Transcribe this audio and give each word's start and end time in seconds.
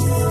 هنا 0.00 0.21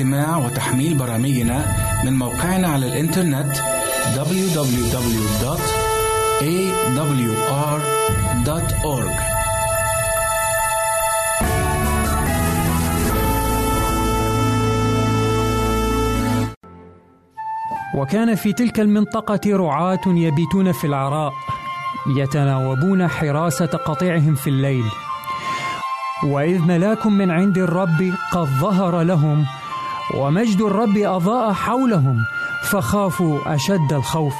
يمكنك 0.00 0.14
استماع 0.14 0.36
وتحميل 0.36 0.94
برامجنا 0.94 1.64
من 2.04 2.12
موقعنا 2.12 2.68
على 2.68 2.86
الإنترنت 2.86 3.56
www.awr.org 4.16 4.80
وكان 17.94 18.34
في 18.34 18.52
تلك 18.52 18.80
المنطقة 18.80 19.40
رعاة 19.46 20.00
يبيتون 20.06 20.72
في 20.72 20.86
العراء 20.86 21.32
يتناوبون 22.16 23.08
حراسة 23.08 23.66
قطيعهم 23.66 24.34
في 24.34 24.50
الليل. 24.50 24.84
وإذ 26.24 26.58
ملاك 26.58 27.06
من 27.06 27.30
عند 27.30 27.58
الرب 27.58 28.12
قد 28.32 28.46
ظهر 28.46 29.02
لهم 29.02 29.46
ومجد 30.14 30.60
الرب 30.60 30.96
أضاء 30.96 31.52
حولهم 31.52 32.18
فخافوا 32.62 33.54
أشد 33.54 33.92
الخوف. 33.92 34.34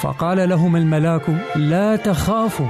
فقال 0.00 0.48
لهم 0.48 0.76
الملاك 0.76 1.22
لا 1.56 1.96
تخافوا 1.96 2.66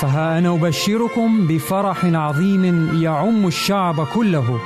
فها 0.00 0.38
أنا 0.38 0.54
أبشركم 0.54 1.46
بفرح 1.46 2.04
عظيم 2.04 2.90
يعم 3.02 3.46
الشعب 3.46 4.06
كله. 4.06 4.60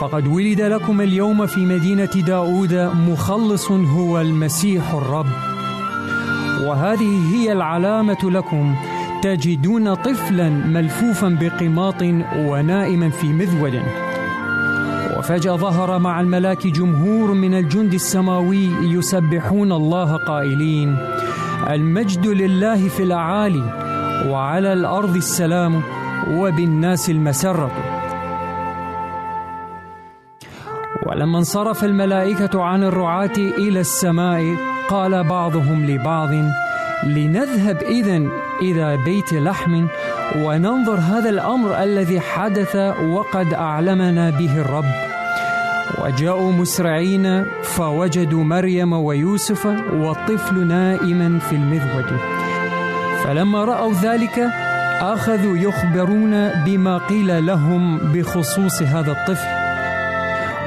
فقد 0.00 0.26
ولد 0.26 0.60
لكم 0.60 1.00
اليوم 1.00 1.46
في 1.46 1.60
مدينة 1.60 2.10
داود 2.26 2.74
مخلص 3.08 3.70
هو 3.70 4.20
المسيح 4.20 4.90
الرب. 4.94 5.26
وهذه 6.60 7.34
هي 7.34 7.52
العلامة 7.52 8.18
لكم 8.22 8.76
تجدون 9.22 9.94
طفلا 9.94 10.48
ملفوفا 10.48 11.28
بقماط 11.40 12.02
ونائما 12.36 13.10
في 13.10 13.26
مذود. 13.26 13.82
وفجأة 15.28 15.56
ظهر 15.56 15.98
مع 15.98 16.20
الملاك 16.20 16.66
جمهور 16.66 17.32
من 17.32 17.54
الجند 17.54 17.94
السماوي 17.94 18.68
يسبحون 18.82 19.72
الله 19.72 20.16
قائلين 20.16 20.96
المجد 21.70 22.26
لله 22.26 22.88
في 22.88 23.02
الأعالي 23.02 23.62
وعلى 24.28 24.72
الأرض 24.72 25.16
السلام 25.16 25.82
وبالناس 26.30 27.10
المسرة. 27.10 27.70
ولما 31.06 31.38
انصرف 31.38 31.84
الملائكة 31.84 32.62
عن 32.62 32.82
الرعاة 32.82 33.36
إلى 33.36 33.80
السماء 33.80 34.56
قال 34.88 35.24
بعضهم 35.24 35.86
لبعض 35.86 36.30
لنذهب 37.04 37.76
إذا 37.76 38.16
إلى 38.62 38.96
بيت 39.04 39.32
لحم 39.32 39.86
وننظر 40.36 40.94
هذا 40.94 41.28
الأمر 41.28 41.82
الذي 41.82 42.20
حدث 42.20 42.76
وقد 43.10 43.54
أعلمنا 43.54 44.30
به 44.30 44.60
الرب. 44.60 45.07
وجاءوا 45.98 46.52
مسرعين 46.52 47.44
فوجدوا 47.62 48.44
مريم 48.44 48.92
ويوسف 48.92 49.66
والطفل 49.92 50.66
نائما 50.66 51.38
في 51.38 51.56
المذود. 51.56 52.06
فلما 53.24 53.64
رأوا 53.64 53.92
ذلك 53.92 54.38
أخذوا 55.00 55.56
يخبرون 55.56 56.48
بما 56.64 56.98
قيل 56.98 57.46
لهم 57.46 57.98
بخصوص 57.98 58.82
هذا 58.82 59.12
الطفل. 59.12 59.48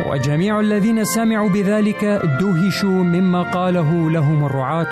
وجميع 0.09 0.59
الذين 0.59 1.04
سمعوا 1.04 1.50
بذلك 1.50 2.06
دهشوا 2.40 3.03
مما 3.03 3.42
قاله 3.42 4.12
لهم 4.12 4.46
الرعاة. 4.46 4.88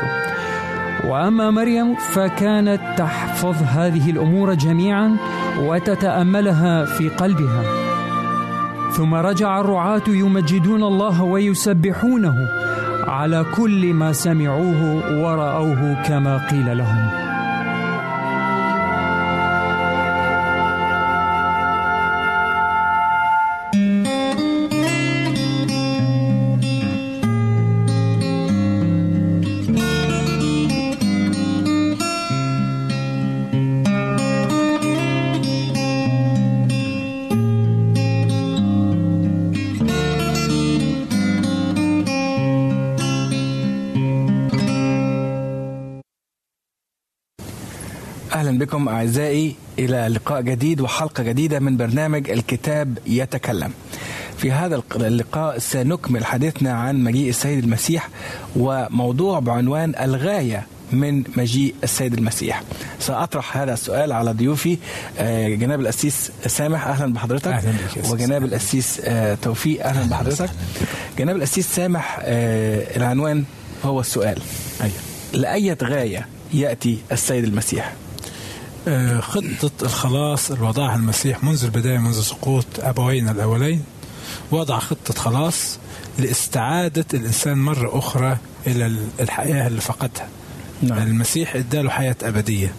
وأما 1.08 1.52
مريم 1.52 1.96
فكانت 1.96 2.82
تحفظ 2.98 3.56
هذه 3.64 4.10
الأمور 4.10 4.54
جميعا 4.54 5.18
وتتأملها 5.60 6.86
في 6.86 7.10
قلبها. 7.10 7.79
ثم 8.92 9.16
رجع 9.16 9.60
الرعاة 9.60 10.08
يمجدون 10.08 10.84
الله 10.84 11.24
ويسبحونه 11.24 12.36
على 13.08 13.46
كل 13.58 13.94
ما 13.94 14.12
سمعوه 14.12 14.82
ورأوه 15.24 16.04
كما 16.08 16.48
قيل 16.50 16.78
لهم. 16.78 17.29
بكم 48.60 48.90
أعزائي 48.90 49.56
إلى 49.80 50.08
لقاء 50.08 50.42
جديد 50.42 50.82
وحلقة 50.82 51.24
جديدة 51.24 51.60
من 51.60 51.78
برنامج 51.78 52.30
الكتاب 52.30 52.98
يتكلم. 53.08 53.72
في 54.38 54.52
هذا 54.52 54.82
اللقاء 54.96 55.58
سنكمل 55.60 56.26
حديثنا 56.26 56.74
عن 56.74 57.04
مجيء 57.04 57.30
السيد 57.30 57.64
المسيح 57.64 58.10
وموضوع 58.56 59.40
بعنوان 59.40 59.94
الغاية 60.02 60.66
من 60.92 61.24
مجيء 61.38 61.76
السيد 61.84 62.14
المسيح. 62.14 62.64
سأطرح 63.00 63.58
هذا 63.58 63.74
السؤال 63.74 64.12
على 64.12 64.32
ضيوفي 64.32 64.78
آه، 65.20 65.48
جناب 65.50 65.80
الأسيس 65.80 66.32
سامح 66.48 66.88
أهلا 66.88 67.14
بحضرتك. 67.14 67.48
أهلا 67.48 67.72
بك 67.72 68.10
وجناب 68.12 68.44
الأسيس 68.44 69.02
آه، 69.04 69.36
توفيق 69.42 69.86
أهلا 69.86 70.10
بحضرتك. 70.10 70.50
جناب 71.18 71.36
الأسيس 71.36 71.76
سامح 71.76 72.20
آه، 72.22 72.98
العنوان 72.98 73.44
هو 73.86 74.00
السؤال. 74.00 74.42
أيوة. 74.82 74.94
لأية 75.34 75.78
غاية 75.84 76.28
يأتي 76.54 76.98
السيد 77.12 77.44
المسيح؟ 77.44 77.94
خطة 79.22 79.72
الخلاص 79.82 80.52
اللي 80.52 80.68
وضعها 80.68 80.96
المسيح 80.96 81.44
منذ 81.44 81.64
البداية 81.64 81.98
منذ 81.98 82.22
سقوط 82.22 82.66
أبوينا 82.80 83.32
الأولين 83.32 83.84
وضع 84.52 84.80
خطة 84.80 85.14
خلاص 85.14 85.80
لاستعادة 86.20 87.06
الإنسان 87.14 87.58
مرة 87.58 87.98
أخرى 87.98 88.38
إلى 88.68 88.96
الحياة 89.20 89.68
اللي 89.68 89.82
فقدها 89.82 90.28
نعم. 90.82 90.98
المسيح 90.98 91.56
إداله 91.56 91.90
حياة 91.90 92.16
أبدية 92.24 92.74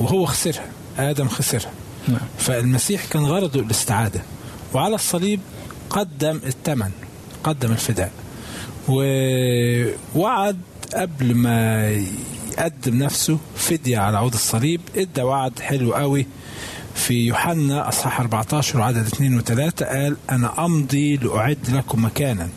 وهو 0.00 0.26
خسرها 0.26 0.66
آدم 0.98 1.28
خسرها 1.28 1.70
نعم. 2.08 2.20
فالمسيح 2.38 3.04
كان 3.04 3.24
غرضه 3.24 3.60
الاستعادة 3.60 4.22
وعلى 4.74 4.94
الصليب 4.94 5.40
قدم 5.90 6.40
الثمن 6.46 6.90
قدم 7.44 7.72
الفداء 7.72 8.12
ووعد 8.88 10.58
قبل 10.94 11.34
ما 11.34 11.90
يقدم 12.52 12.98
نفسه 12.98 13.38
فدية 13.56 13.98
على 13.98 14.16
عود 14.18 14.32
الصليب. 14.34 14.80
إدى 14.96 15.22
وعد 15.22 15.58
حلو 15.58 15.92
قوي 15.94 16.26
في 16.94 17.14
يوحنا 17.26 17.88
إصحاح 17.88 18.20
14 18.20 18.78
وعدد 18.78 19.06
2 19.06 19.40
و3 19.40 19.84
قال 19.84 20.16
أنا 20.30 20.64
أمضي 20.64 21.16
لأعد 21.16 21.58
لكم 21.72 22.04
مكانا 22.04 22.48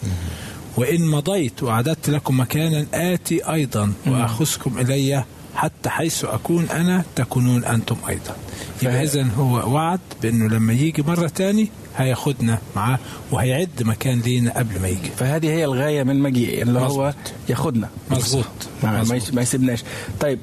وإن 0.77 1.07
مضيت 1.07 1.63
وأعددت 1.63 2.09
لكم 2.09 2.39
مكانا 2.39 2.85
آتي 2.93 3.51
أيضا 3.53 3.93
وأخذكم 4.07 4.77
إلي 4.79 5.23
حتى 5.55 5.89
حيث 5.89 6.25
أكون 6.25 6.69
أنا 6.69 7.03
تكونون 7.15 7.65
أنتم 7.65 7.95
أيضا. 8.09 8.35
يبقى 8.81 9.03
اذا 9.03 9.23
هو 9.37 9.73
وعد 9.73 9.99
بأنه 10.21 10.47
لما 10.47 10.73
يجي 10.73 11.01
مرة 11.01 11.27
تاني 11.27 11.69
هياخدنا 11.97 12.57
معاه 12.75 12.99
وهيعد 13.31 13.83
مكان 13.83 14.19
لينا 14.19 14.57
قبل 14.59 14.81
ما 14.81 14.87
يجي. 14.87 15.09
فهذه 15.17 15.47
هي 15.47 15.65
الغاية 15.65 16.03
من 16.03 16.19
مجيء 16.19 16.61
اللي 16.61 16.79
هو 16.79 16.85
مظبوط. 16.85 17.15
ياخدنا. 17.49 17.89
مظبوط. 18.11 18.45
ما 18.83 19.41
يسيبناش. 19.41 19.83
طيب 20.19 20.39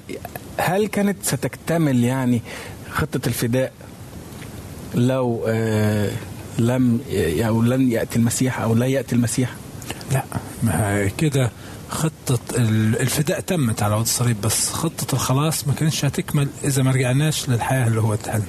هل 0.56 0.86
كانت 0.86 1.16
ستكتمل 1.22 2.04
يعني 2.04 2.42
خطة 2.90 3.20
الفداء 3.26 3.72
لو 4.94 5.44
آه، 5.48 6.10
لم 6.58 7.00
ي- 7.10 7.48
أو 7.48 7.62
لن 7.62 7.90
يأتي 7.92 8.16
المسيح 8.18 8.60
أو 8.60 8.74
لا 8.74 8.86
يأتي 8.86 9.14
المسيح؟ 9.14 9.50
لا. 10.12 10.24
ما 10.62 11.06
كده 11.18 11.50
خطة 11.88 12.38
ال- 12.56 13.00
الفداء 13.00 13.40
تمت 13.40 13.82
على 13.82 13.94
عود 13.94 14.02
الصليب 14.02 14.40
بس 14.40 14.70
خطة 14.72 15.12
الخلاص 15.14 15.66
ما 15.68 15.74
كانتش 15.74 16.04
هتكمل 16.04 16.48
إذا 16.64 16.82
ما 16.82 16.90
رجعناش 16.90 17.48
للحياة 17.48 17.86
اللي 17.86 18.00
هو 18.00 18.14
اداها 18.14 18.42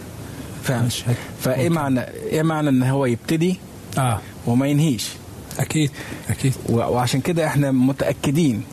هت- 1.08 1.16
فإيه 1.42 1.70
معنى 1.70 2.00
إيه 2.02 2.42
معنى 2.44 2.70
إن 2.70 2.84
هو 2.84 3.06
يبتدي 3.06 3.60
آه. 3.98 4.20
وما 4.48 4.68
ينهيش؟ 4.68 5.10
أكيد 5.60 6.54
و- 6.70 6.76
وعشان 6.76 7.22
كده 7.22 7.48
إحنا 7.48 7.72
متأكدين. 7.72 8.64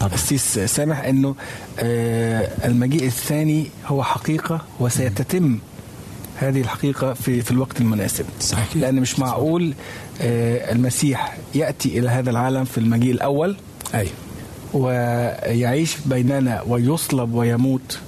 طبعا. 0.00 0.14
السيس 0.14 0.58
سامح 0.58 0.98
إنه 1.04 1.34
آه، 1.78 2.50
المجيء 2.64 3.06
الثاني 3.06 3.66
هو 3.86 4.02
حقيقة 4.02 4.60
وسيتتم 4.80 5.58
هذه 6.36 6.60
الحقيقة 6.60 7.12
في 7.14 7.42
في 7.42 7.50
الوقت 7.50 7.80
المناسب. 7.80 8.24
صحيح. 8.40 8.76
لأن 8.76 8.94
مش 8.94 9.18
معقول 9.18 9.74
آه، 10.20 10.72
المسيح 10.72 11.36
يأتي 11.54 11.98
إلى 11.98 12.08
هذا 12.08 12.30
العالم 12.30 12.64
في 12.64 12.78
المجيء 12.78 13.12
الأول 13.12 13.56
أيوه. 13.94 14.10
ويعيش 14.74 15.96
بيننا 16.06 16.62
ويصلب 16.66 17.34
ويموت 17.34 17.98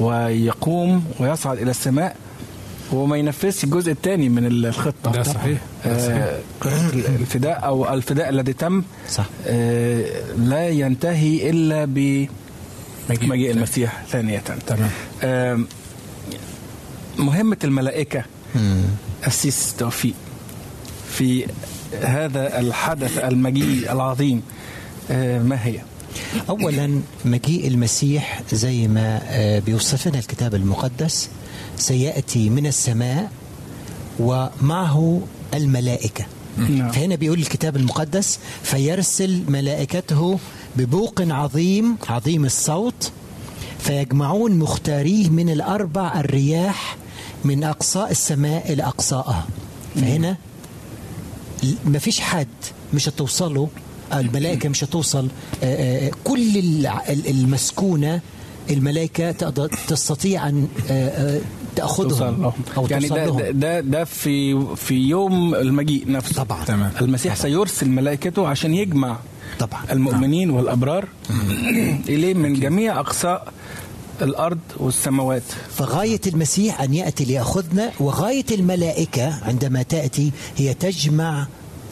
ويقوم 0.00 1.04
ويصعد 1.20 1.58
إلى 1.58 1.70
السماء 1.70 2.16
وما 2.94 3.16
ينفذش 3.16 3.64
الجزء 3.64 3.92
الثاني 3.92 4.28
من 4.28 4.46
الخطة. 4.46 5.12
ده 5.12 5.22
صحيح. 5.22 5.58
ده 5.84 6.06
صحيح. 6.06 6.16
آه، 6.18 6.90
الفداء 7.20 7.64
أو 7.66 7.94
الفداء 7.94 8.28
الذي 8.28 8.52
تم 8.52 8.82
صح. 9.10 9.26
آه، 9.46 10.04
لا 10.38 10.68
ينتهي 10.68 11.50
إلا 11.50 11.84
بمجيء 11.84 12.28
مجيء 13.28 13.50
المسيح 13.50 14.02
ثانية. 14.10 14.38
تمام. 14.66 14.90
آم، 15.22 15.66
مهمة 17.18 17.56
الملائكة 17.64 18.24
مم. 18.54 18.82
السيس 19.26 19.74
توفيق 19.78 20.14
في 21.10 21.46
هذا 22.02 22.58
الحدث 22.60 23.18
المجيء 23.18 23.92
العظيم. 23.92 24.42
آه، 25.10 25.38
ما 25.42 25.66
هي؟ 25.66 25.78
اولا 26.48 27.00
مجيء 27.24 27.68
المسيح 27.68 28.42
زي 28.52 28.88
ما 28.88 29.20
آه، 29.24 29.58
بيوصف 29.58 30.08
لنا 30.08 30.18
الكتاب 30.18 30.54
المقدس 30.54 31.28
سيأتي 31.78 32.50
من 32.50 32.66
السماء 32.66 33.30
ومعه 34.18 35.20
الملائكة. 35.54 36.24
نعم. 36.58 36.90
فهنا 36.92 37.14
بيقول 37.14 37.38
الكتاب 37.38 37.76
المقدس 37.76 38.38
فيرسل 38.62 39.42
ملائكته 39.48 40.38
ببوق 40.76 41.20
عظيم 41.20 41.96
عظيم 42.08 42.44
الصوت 42.44 43.10
فيجمعون 43.78 44.52
مختاريه 44.58 45.28
من 45.28 45.48
الأربع 45.50 46.20
الرياح 46.20 46.96
من 47.44 47.64
اقصاء 47.64 48.10
السماء 48.10 48.72
إلى 48.72 48.82
اقصائها 48.82 49.46
فهنا 49.94 50.36
ما 51.84 51.98
فيش 51.98 52.20
حد 52.20 52.46
مش 52.94 53.08
هتوصله 53.08 53.68
الملائكة 54.12 54.68
مش 54.68 54.84
هتوصل 54.84 55.28
آه، 55.62 56.06
آه، 56.06 56.10
كل 56.24 56.58
الع- 56.58 57.04
ال- 57.08 57.28
المسكونة 57.30 58.20
الملائكة 58.70 59.32
تستطيع 59.88 60.48
أن 60.48 60.68
توصل 61.76 62.08
تأخذهم 62.08 62.42
لهم. 62.42 62.52
أو 62.76 62.86
يعني 62.90 63.08
توصل 63.08 63.20
ده, 63.20 63.26
لهم. 63.26 63.40
ده, 63.60 63.80
ده 63.80 64.04
في 64.04 64.66
في 64.76 64.94
يوم 64.94 65.54
المجيء 65.54 66.10
نفسه. 66.10 66.42
طبعا. 66.44 66.64
تمام. 66.64 66.92
المسيح 67.00 67.34
سيرسل 67.36 67.88
ملائكته 67.88 68.48
عشان 68.48 68.74
يجمع 68.74 69.16
طبعا. 69.58 69.80
المؤمنين 69.92 70.50
والأبرار 70.50 71.08
إليه 72.08 72.34
من 72.34 72.60
جميع 72.60 73.00
أقصاء 73.00 73.52
الأرض 74.22 74.58
والسماوات. 74.76 75.42
فغاية 75.76 76.20
المسيح 76.26 76.80
أن 76.80 76.94
يأتي 76.94 77.24
ليأخذنا 77.24 77.90
وغاية 78.00 78.44
الملائكة 78.50 79.44
عندما 79.44 79.82
تأتي 79.82 80.32
هي 80.56 80.74
تجمع 80.74 81.46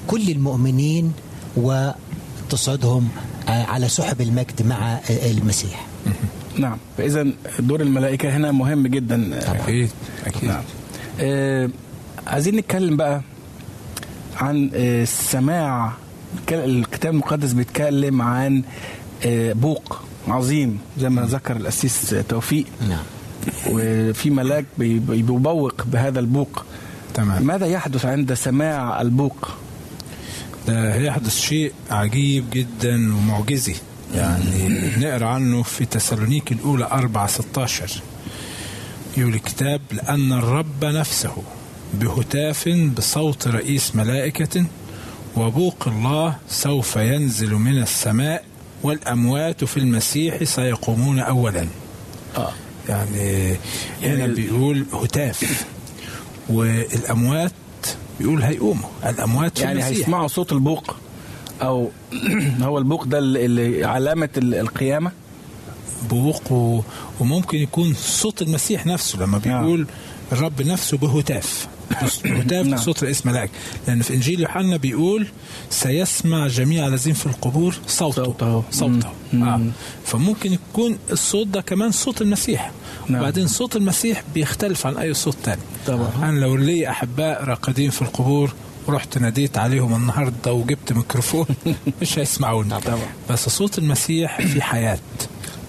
كل 0.06 0.30
المؤمنين 0.30 1.12
وتصعدهم 1.56 3.08
آه، 3.48 3.64
على 3.64 3.88
سحب 3.88 4.20
المجد 4.20 4.66
مع 4.66 5.00
المسيح. 5.10 5.86
نعم. 6.58 6.76
فإذا 6.98 7.26
دور 7.58 7.80
الملائكة 7.80 8.36
هنا 8.36 8.52
مهم 8.52 8.86
جدا. 8.86 9.40
أكيد 9.54 9.90
أكيد. 10.26 10.44
نعم. 10.48 10.62
آه 11.20 11.68
عايزين 12.26 12.56
نتكلم 12.56 12.96
بقى 12.96 13.22
عن 14.36 14.70
آه 14.74 15.02
السماع 15.02 15.92
الك- 16.38 16.52
الكتاب 16.52 17.12
المقدس 17.12 17.52
بيتكلم 17.52 18.22
عن 18.22 18.62
آه 19.26 19.52
بوق 19.52 20.00
عظيم 20.28 20.78
زي 20.98 21.08
ما 21.08 21.22
ذكر 21.22 21.56
الأسيس 21.56 22.16
توفيق. 22.28 22.64
نعم. 22.88 23.02
وفي 23.70 24.30
ملاك 24.30 24.64
بي- 24.78 24.98
بي- 24.98 25.22
بيبوق 25.22 25.82
بهذا 25.86 26.20
البوق. 26.20 26.64
تمام. 27.14 27.42
ماذا 27.42 27.66
يحدث 27.66 28.06
عند 28.06 28.34
سماع 28.34 29.00
البوق؟ 29.00 29.48
ده 30.68 30.94
هيحدث 30.94 31.38
شيء 31.40 31.72
عجيب 31.90 32.44
جدا 32.52 33.14
ومعجزي. 33.16 33.74
يعني 34.14 34.68
نقرأ 34.98 35.26
عنه 35.26 35.62
في 35.62 35.84
تسالونيك 35.84 36.52
الأولى 36.52 36.84
4 36.84 37.26
16 37.26 38.02
يقول 39.16 39.34
الكتاب 39.34 39.80
لأن 39.92 40.32
الرب 40.32 40.84
نفسه 40.84 41.32
بهتاف 41.94 42.68
بصوت 42.68 43.48
رئيس 43.48 43.96
ملائكة 43.96 44.64
وبوق 45.36 45.88
الله 45.88 46.36
سوف 46.48 46.96
ينزل 46.96 47.54
من 47.54 47.82
السماء 47.82 48.44
والأموات 48.82 49.64
في 49.64 49.76
المسيح 49.76 50.44
سيقومون 50.44 51.18
اولا. 51.18 51.66
آه. 52.36 52.52
يعني 52.88 53.56
هنا 54.02 54.14
يعني 54.18 54.34
بيقول 54.34 54.86
هتاف. 54.92 55.66
والأموات 56.48 57.52
بيقول 58.20 58.42
هيقوموا. 58.42 58.88
الأموات 59.06 59.58
في 59.58 59.64
يعني 59.64 59.80
المسيح. 59.80 59.98
هيسمعوا 59.98 60.28
صوت 60.28 60.52
البوق. 60.52 60.96
أو 61.62 61.90
هو 62.62 62.78
البوق 62.78 63.04
ده 63.04 63.18
اللي- 63.18 63.44
اللي 63.44 63.84
علامة 63.84 64.28
ال- 64.36 64.54
القيامة 64.54 65.10
بوق 66.10 66.52
و... 66.52 66.80
وممكن 67.20 67.58
يكون 67.58 67.94
صوت 67.94 68.42
المسيح 68.42 68.86
نفسه 68.86 69.18
لما 69.18 69.38
بيقول 69.38 69.86
الرب 70.32 70.62
نفسه 70.62 70.96
بهتاف 70.96 71.68
هتاف 72.24 72.66
نعم. 72.66 72.76
صوت 72.80 73.04
رئيس 73.04 73.26
ملاك 73.26 73.50
لأن 73.88 74.02
في 74.02 74.14
إنجيل 74.14 74.40
يوحنا 74.40 74.76
بيقول 74.76 75.26
سيسمع 75.70 76.46
جميع 76.46 76.86
الذين 76.86 77.12
في 77.14 77.26
القبور 77.26 77.74
صوته 77.86 78.24
صوته. 78.24 78.62
صوته. 78.70 79.08
آه. 79.34 79.60
فممكن 80.04 80.52
يكون 80.52 80.98
الصوت 81.12 81.46
ده 81.46 81.60
كمان 81.60 81.90
صوت 81.90 82.22
المسيح 82.22 82.70
نعم. 83.08 83.20
وبعدين 83.20 83.46
صوت 83.48 83.76
المسيح 83.76 84.22
بيختلف 84.34 84.86
عن 84.86 84.96
أي 84.96 85.14
صوت 85.14 85.36
تاني 85.44 85.60
طبعا. 85.86 86.10
أنا 86.22 86.38
لو 86.40 86.56
لي 86.56 86.90
أحباء 86.90 87.44
راقدين 87.44 87.90
في 87.90 88.02
القبور 88.02 88.52
ورحت 88.86 89.18
ناديت 89.18 89.58
عليهم 89.58 89.94
النهارده 89.94 90.52
وجبت 90.52 90.92
ميكروفون. 90.92 91.46
مش 92.02 92.18
هيسمعوني 92.18 92.80
طبعا. 92.80 92.98
بس 93.30 93.48
صوت 93.48 93.78
المسيح 93.78 94.40
في 94.40 94.62
حياة 94.62 94.98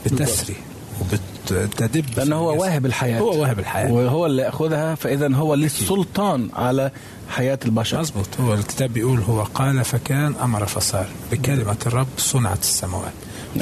بتسري 0.06 0.56
وبتدب. 1.02 2.06
لأن 2.18 2.34
هو. 2.34 2.62
واهب 2.62 2.86
الحياة. 2.86 3.20
هو 3.20 3.42
واهب 3.42 3.60
الحياة. 3.60 3.92
وهو 3.92 4.26
اللي 4.26 4.42
يأخذها 4.42 4.96
فاذا 4.96 5.36
هو 5.36 5.54
ليه 5.54 5.66
السلطان 5.66 6.50
على 6.54 6.92
حياة 7.30 7.60
البشر. 7.66 8.00
مظبوط. 8.00 8.28
هو 8.40 8.54
الكتاب 8.54 8.94
بيقول 8.94 9.20
هو 9.20 9.44
قال 9.44 9.86
فكان 9.86 10.36
أمر 10.42 10.66
فصار. 10.66 11.08
بكلمة 11.32 11.78
الرب 11.86 12.08
صنعت 12.18 12.62
السماوات. 12.62 13.14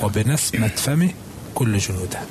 وبنسمة 0.04 0.68
فمه 0.68 1.10
كل 1.56 1.78
جنودها. 1.78 2.26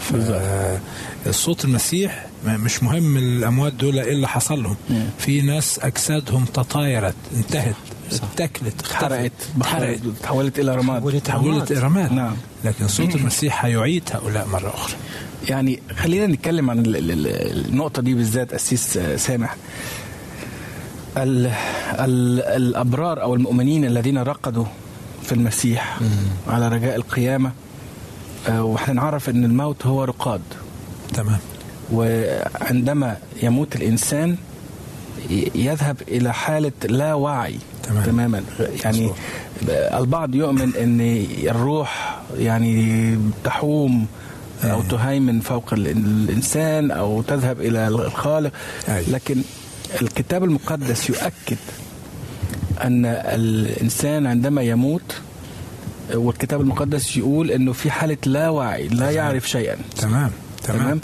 فالصوت 0.00 1.64
المسيح 1.64 2.26
ما- 2.46 2.56
مش 2.56 2.82
مهم 2.82 3.16
الأموات 3.16 3.72
دول 3.72 3.98
إيه 3.98 4.12
اللي 4.12 4.28
حصل 4.28 4.62
لهم. 4.62 4.76
في 5.18 5.40
ناس 5.42 5.78
أجسادهم 5.82 6.44
تطايرت 6.44 7.14
انتهت 7.36 7.74
اتاكلت 8.12 8.74
اتحرقت 8.80 9.32
اتحرقت 9.58 10.00
تحولت 10.22 10.58
إلى 10.58 10.74
رماد. 10.74 11.20
تحولت 11.20 11.70
إلى 11.72 11.80
رماد. 11.80 12.12
نعم. 12.12 12.36
لكن 12.64 12.88
صوت 12.88 13.14
المسيح 13.14 13.64
هيعيد 13.64 14.02
هؤلاء 14.12 14.46
مرة 14.48 14.68
أخرى. 14.74 14.94
يعني 15.48 15.82
خلينا 15.96 16.26
نتكلم 16.26 16.70
عن 16.70 16.78
ال- 16.78 16.96
ال- 16.96 17.10
ال- 17.10 17.66
النقطة 17.68 18.02
دي 18.02 18.14
بالذات 18.14 18.52
أسيس 18.52 18.96
آه، 18.96 19.16
سامح. 19.16 19.56
ال 21.16 21.46
ال 21.98 22.40
الأبرار 22.42 23.22
أو 23.22 23.34
المؤمنين 23.34 23.84
الذين 23.84 24.18
رقدوا 24.18 24.64
في 25.22 25.32
المسيح 25.32 25.98
على 26.48 26.68
رجاء 26.68 26.96
القيامة 26.96 27.48
آه، 27.48 27.52
وإحنا 28.48 28.94
نعرف 28.94 29.28
أن 29.28 29.44
الموت 29.44 29.86
هو 29.86 30.04
رقاد 30.04 30.40
تمام 31.14 31.38
وعندما 31.92 33.16
يموت 33.42 33.76
الإنسان 33.76 34.36
ي- 35.30 35.50
يذهب 35.54 35.96
إلى 36.08 36.32
حالة 36.32 36.72
لا 36.88 37.14
وعي 37.14 37.58
تمام. 37.82 38.02
تماما 38.04 38.42
يعني 38.84 39.00
مظبوط. 39.02 39.16
البعض 39.70 40.34
يؤمن 40.34 40.72
أن 40.76 41.26
الروح 41.50 42.20
يعني 42.38 43.18
تحوم 43.44 44.06
أو 44.64 44.82
تهيمن 44.82 45.40
فوق 45.40 45.72
ال- 45.72 45.86
الإنسان 45.88 46.90
أو 46.90 47.22
تذهب 47.22 47.60
إلى 47.60 47.88
الخالق 47.88 48.52
أي. 48.88 49.04
لكن 49.08 49.42
الكتاب 50.02 50.44
المقدس 50.44 51.10
يؤكد 51.10 51.56
أن 52.84 53.06
الإنسان 53.06 54.26
عندما 54.26 54.62
يموت 54.62 55.02
والكتاب 56.14 56.60
المقدس 56.60 57.16
يقول 57.16 57.50
أنه 57.50 57.72
في 57.72 57.90
حالة 57.90 58.16
لا 58.26 58.48
وعي 58.48 58.88
لا 58.88 59.10
يعرف 59.10 59.48
شيئا. 59.48 59.76
تمام 59.96 60.30
تمام. 60.62 60.78
تمام؟ 60.82 61.00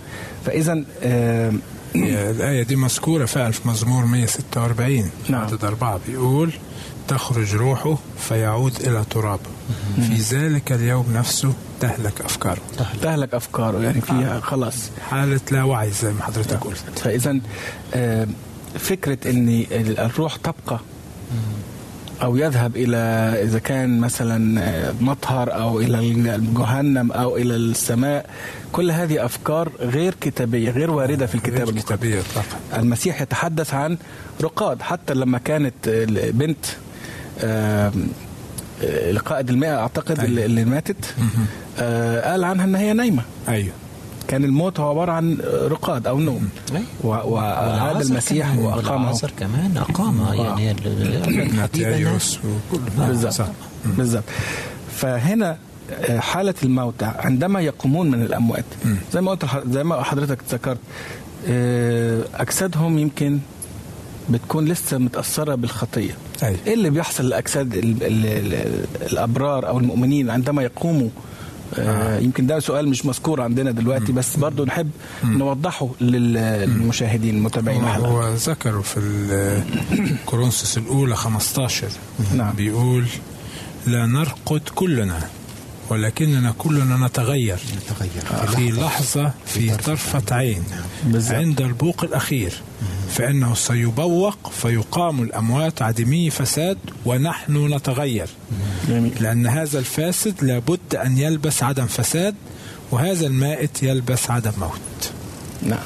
فاذا 0.47 0.85
آه 1.03 1.53
الآية 1.97 2.63
دي 2.63 2.77
مذكورة 2.77 3.25
فعلا 3.25 3.53
في 3.53 3.69
مزمور 3.69 4.05
146 4.07 5.11
نعم. 5.29 5.45
عدد 5.45 5.65
أربعة 5.65 6.01
بيقول 6.09 6.53
تخرج 7.09 7.55
روحه 7.55 7.99
فيعود 8.19 8.73
إلى 8.81 9.05
تراب 9.11 9.41
في 9.97 10.15
ذلك 10.37 10.73
اليوم 10.73 11.07
نفسه 11.15 11.53
تهلك 11.81 12.21
أفكاره. 12.21 12.61
تهلك. 13.03 13.35
أفكاره 13.35 13.83
يعني 13.83 14.01
فيها 14.01 14.41
خلاص. 14.41 14.91
حالة 15.11 15.41
لا 15.51 15.63
وعي 15.63 15.91
زي 15.91 16.13
ما 16.13 16.23
حضرتك 16.23 16.57
قلت. 16.57 16.99
فاذا 16.99 17.41
آه، 17.95 18.27
فكرة 18.79 19.31
ان 19.31 19.67
الروح 19.99 20.37
تبقى. 20.37 20.81
أو 22.23 22.37
يذهب 22.37 22.77
إلى 22.77 22.97
إذا 23.43 23.59
كان 23.59 24.01
مثلا 24.01 24.61
آه، 24.61 24.93
مطهر 25.01 25.55
أو 25.55 25.81
إلى 25.81 26.15
جهنم 26.57 27.13
أو 27.13 27.37
إلى 27.37 27.57
السماء. 27.57 28.27
كل 28.73 28.91
هذه 28.91 29.25
أفكار 29.25 29.69
غير 29.81 30.15
كتابية 30.21 30.71
غير 30.71 30.91
واردة 30.91 31.27
في 31.27 31.35
الكتاب 31.35 31.69
غير 31.69 32.21
إطلاقا 32.21 32.81
المسيح 32.83 33.23
يتحدث 33.23 33.75
عن 33.75 33.97
رقاد. 34.43 34.83
حتى 34.83 35.15
لما 35.15 35.39
كانت 35.39 35.75
بنت 36.35 36.65
آم، 37.41 38.09
آه، 38.83 39.11
القائد 39.11 39.51
المئة 39.51 39.79
أعتقد 39.79 40.21
أيوة. 40.21 40.45
اللي 40.45 40.65
ماتت 40.65 41.15
آه، 41.79 42.31
قال 42.31 42.45
عنها 42.45 42.65
إن 42.65 42.75
هي 42.75 42.93
نايمة. 42.93 43.23
أيوه. 43.49 43.73
كان 44.29 44.45
الموت 44.45 44.81
هو 44.81 44.91
عبارة 44.91 45.13
عن 45.13 45.39
رقاد 45.71 46.07
أو 46.07 46.19
نوم. 46.19 46.49
و- 47.05 47.09
وعاد 47.09 48.01
المسيح 48.01 48.59
وأقامه. 48.59 49.01
والعازر 49.01 49.31
كمان 49.39 49.77
أقامه. 49.77 50.35
يعني 50.35 50.77
بالظبط. 53.09 53.47
بالظبط. 53.85 54.25
فهنا 54.97 55.57
آه، 55.93 56.19
حالة 56.19 56.55
الموتى 56.63 57.05
عندما 57.19 57.61
يقومون 57.61 58.11
من 58.11 58.23
الأموات 58.23 58.65
زي 59.13 59.21
ما 59.21 59.31
قلت 59.31 59.45
زي 59.71 59.85
ما 59.85 60.03
حضرتك 60.03 60.39
ذكرت 60.51 60.79
آه، 61.49 62.25
أجسادهم 62.35 62.99
يمكن 62.99 63.39
بتكون 64.31 64.65
لسه 64.65 64.99
متأثرة 64.99 65.55
بالخطية. 65.55 66.17
أيوه 66.43 66.57
إيه 66.67 66.75
اللي 66.75 66.91
بيحصل 66.91 67.29
لأجساد 67.29 67.75
ال- 67.75 68.03
ال- 68.03 68.27
ال- 68.27 68.87
الأبرار 69.13 69.69
أو 69.69 69.79
المؤمنين 69.79 70.31
عندما 70.31 70.63
يقوموا 70.63 71.09
آه. 71.79 72.19
يمكن 72.19 72.47
ده 72.47 72.61
سؤال 72.61 72.89
مش 72.89 73.07
مذكور 73.07 73.41
عندنا 73.41 73.71
دلوقتي 73.71 74.13
بس 74.13 74.37
برضو 74.37 74.65
نحب 74.65 74.91
نوضحه 75.25 75.89
لل- 76.01 76.33
للمشاهدين 76.69 77.37
المتابعين 77.37 77.85
الحلقة 77.85 78.09
هو 78.09 78.35
ذكروا 78.35 78.83
في 78.83 79.63
كورنثوس 80.27 80.79
الأولى 80.79 81.17
15 81.17 81.87
نعم. 82.37 82.55
بيقول 82.55 83.05
لا 83.87 84.07
نرقد 84.07 84.61
كلنا 84.75 85.19
ولكننا 85.91 86.55
كلنا 86.59 87.07
نتغير 87.07 87.59
نتغير. 87.77 88.47
في 88.47 88.71
لحظة 88.71 89.33
في 89.47 89.77
طرفة 89.77 90.23
عين. 90.35 90.65
عند 91.15 91.61
البوق 91.61 92.05
الأخير. 92.05 92.53
فإنه 93.11 93.55
سيبوق 93.55 94.51
فيقام 94.51 95.23
الأموات 95.23 95.83
عدمي 95.83 96.31
فساد 96.31 96.79
ونحن 97.05 97.75
نتغير. 97.75 98.29
لأن 99.21 99.47
هذا 99.47 99.79
الفاسد 99.79 100.45
لابد 100.45 100.95
أن 100.95 101.19
يلبس 101.19 101.63
عدم 101.63 101.87
فساد 101.87 102.35
وهذا 102.91 103.27
المائت 103.27 103.83
يلبس 103.83 104.31
عدم 104.31 104.53
موت. 104.59 105.13
نعم. 105.63 105.79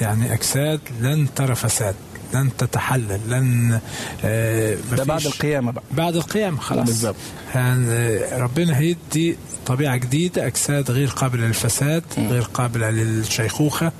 يعني 0.00 0.32
أجساد 0.34 0.80
لن 1.00 1.28
ترى 1.36 1.54
فساد. 1.54 1.94
لن 2.34 2.50
تتحلل 2.58 3.20
لن 3.28 3.80
آه 4.24 4.76
ده 4.96 5.04
بعد 5.04 5.26
القيامة 5.26 5.72
بقى 5.72 5.82
بعد 5.96 6.16
القيامة 6.16 6.60
خلاص 6.60 6.86
بالظبط. 6.86 7.16
هن- 7.52 8.20
ربنا 8.32 8.78
هيدي 8.78 9.36
طبيعة 9.66 9.96
جديدة 9.96 10.46
أجساد 10.46 10.90
غير 10.90 11.08
قابلة 11.08 11.46
للفساد 11.46 12.02
غير 12.18 12.42
قابلة 12.42 12.90
للشيخوخة 12.90 13.92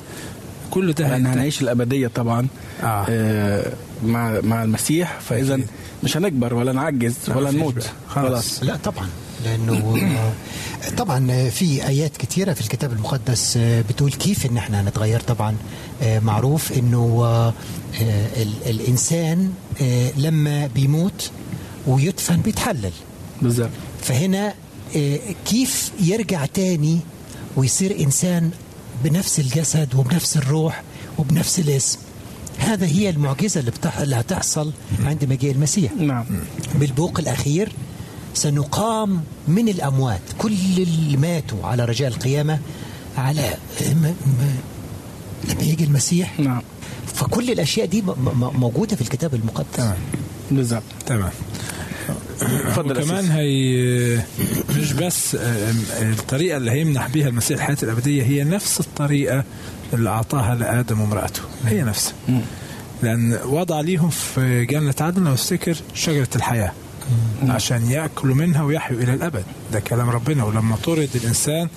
كل 0.70 0.92
ده 0.92 1.06
هينتهي. 1.14 1.32
هنعيش 1.32 1.62
الأبدية 1.62 2.06
طبعا 2.08 2.46
آه. 2.82 3.06
آه 3.08 3.72
مع 4.04 4.40
مع 4.42 4.62
المسيح 4.62 5.18
فاذا 5.20 5.54
أكيد. 5.54 5.66
مش 6.04 6.16
هنكبر 6.16 6.54
ولا 6.54 6.72
نعجز 6.72 7.16
لا، 7.28 7.36
ولا 7.36 7.50
نموت. 7.50 7.90
خلاص. 8.08 8.62
لا 8.62 8.76
طبعا 8.76 9.08
لأنه 9.44 9.96
آه، 10.86 10.90
طبعا 10.96 11.48
في 11.48 11.86
آيات 11.88 12.16
كثيرة 12.16 12.52
في 12.52 12.60
الكتاب 12.60 12.92
المقدس 12.92 13.56
آه، 13.56 13.80
بتقول 13.80 14.12
كيف 14.12 14.46
إن 14.46 14.56
إحنا 14.56 14.82
نتغير. 14.82 15.20
طبعا 15.20 15.56
آه، 16.02 16.18
معروف 16.18 16.72
إنه 16.72 17.52
ال- 18.36 18.54
الإنسان 18.70 19.52
لما 20.16 20.66
بيموت 20.66 21.30
ويدفن 21.86 22.36
بيتحلل. 22.40 22.92
بالظبط. 23.42 23.70
فهنا 24.02 24.54
كيف 25.46 25.90
يرجع 26.00 26.46
تاني 26.46 26.98
ويصير 27.56 28.00
إنسان 28.00 28.50
بنفس 29.04 29.40
الجسد 29.40 29.94
وبنفس 29.94 30.36
الروح 30.36 30.82
وبنفس 31.18 31.58
الاسم؟ 31.58 31.98
هذا 32.58 32.86
هي 32.86 33.10
المعجزة 33.10 33.60
اللي, 33.60 33.70
بتح... 33.70 33.98
اللي 33.98 34.16
هتحصل 34.16 34.72
عند 35.04 35.24
مجيء 35.24 35.50
المسيح. 35.52 35.92
نعم. 35.92 36.24
بالبوق 36.74 37.18
الأخير 37.20 37.72
سنقام 38.34 39.20
من 39.48 39.68
الأموات. 39.68 40.20
كل 40.38 40.52
اللي 40.78 41.16
ماتوا 41.16 41.66
على 41.66 41.84
رجاء 41.84 42.08
القيامة 42.08 42.58
على 43.18 43.54
م... 43.80 43.94
م... 43.94 44.14
لما 45.48 45.62
يجي 45.62 45.84
المسيح. 45.84 46.40
نعم. 46.40 46.62
فكل 47.14 47.50
الأشياء 47.50 47.86
دي 47.86 48.02
م... 48.02 48.10
م... 48.10 48.60
موجودة 48.60 48.96
في 48.96 49.02
الكتاب 49.02 49.34
المقدس. 49.34 49.76
تمام. 49.76 49.96
بالظبط. 50.50 50.82
تمام. 51.06 51.30
اتفضل 52.42 52.96
يا 52.96 53.02
وكمان. 53.02 53.30
هي 53.30 54.22
مش 54.78 54.92
بس 54.92 55.34
آه، 55.34 55.70
الطريقة 56.02 56.56
اللي 56.56 56.70
هيمنح 56.70 57.08
بيها 57.08 57.28
المسيح 57.28 57.58
الحياة 57.58 57.76
الأبدية 57.82 58.22
هي 58.22 58.44
نفس 58.44 58.80
الطريقة 58.80 59.44
اللي 59.92 60.10
أعطاها 60.10 60.54
لآدم 60.54 61.00
وامرأته. 61.00 61.40
هي 61.66 61.82
نفسها. 61.82 62.14
لأن 63.02 63.38
وضع 63.44 63.80
ليهم 63.80 64.10
في 64.10 64.64
جنة 64.64 64.94
عدن 65.00 65.24
لو 65.24 65.32
افتكر 65.32 65.76
شجرة 65.94 66.28
الحياة. 66.36 66.72
عشان 67.48 67.90
يأكلوا 67.90 68.34
منها 68.34 68.62
ويحيوا 68.62 69.00
إلى 69.00 69.14
الأبد. 69.14 69.44
ده 69.72 69.80
كلام 69.80 70.10
ربنا. 70.10 70.44
ولما 70.44 70.76
طرد 70.76 71.08
الإنسان 71.14 71.68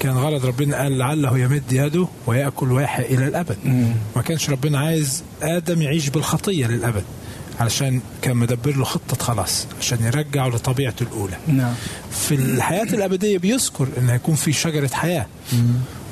كان 0.00 0.12
غرض 0.12 0.46
ربنا. 0.46 0.76
قال 0.82 0.98
لعله 0.98 1.38
يمد 1.38 1.72
يده 1.72 2.08
ويأكل 2.26 2.72
ويحيا 2.72 3.04
إلى 3.04 3.26
الأبد. 3.28 3.56
ما 4.16 4.22
كانش 4.22 4.50
ربنا 4.50 4.78
عايز 4.78 5.22
آدم 5.42 5.82
يعيش 5.82 6.08
بالخطية 6.08 6.66
للأبد 6.66 7.04
علشان 7.60 8.00
كان 8.22 8.36
مدبر 8.36 8.76
له 8.76 8.84
خطة 8.84 9.24
خلاص 9.24 9.66
عشان 9.80 9.98
يرجعه 10.04 10.48
لطبيعته 10.48 11.02
الأولى. 11.02 11.36
نعم. 11.48 11.74
في 12.10 12.34
الحياة 12.34 12.82
الأبدية 12.82 13.38
بيذكر 13.38 13.88
أن 13.98 14.10
هيكون 14.10 14.34
في 14.34 14.52
شجرة 14.52 14.90
حياة 14.92 15.26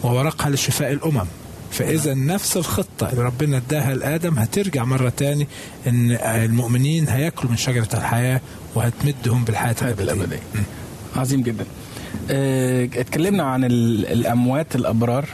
وورقها 0.03 0.51
لشفاء 0.51 0.93
الأمم. 0.93 1.27
فإذا 1.71 2.15
نفس 2.15 2.57
الخطة 2.57 3.11
اللي 3.11 3.23
ربنا 3.23 3.57
اداها 3.57 3.95
لآدم 3.95 4.39
هترجع 4.39 4.85
مرة 4.85 5.13
تاني 5.17 5.47
أن 5.87 6.11
المؤمنين 6.13 7.09
هياكلوا 7.09 7.51
من 7.51 7.57
شجرة 7.57 7.89
الحياة 7.95 8.41
وهتمدهم 8.75 9.45
الأبدية. 10.01 10.23
الأبدية. 10.25 10.41
عظيم 11.17 11.43
جدا. 11.43 11.65
آه، 12.31 12.85
اتكلمنا 12.85 13.43
عن 13.43 13.65
ال- 13.65 14.07
الأموات 14.07 14.77
الأبرار. 14.77 15.25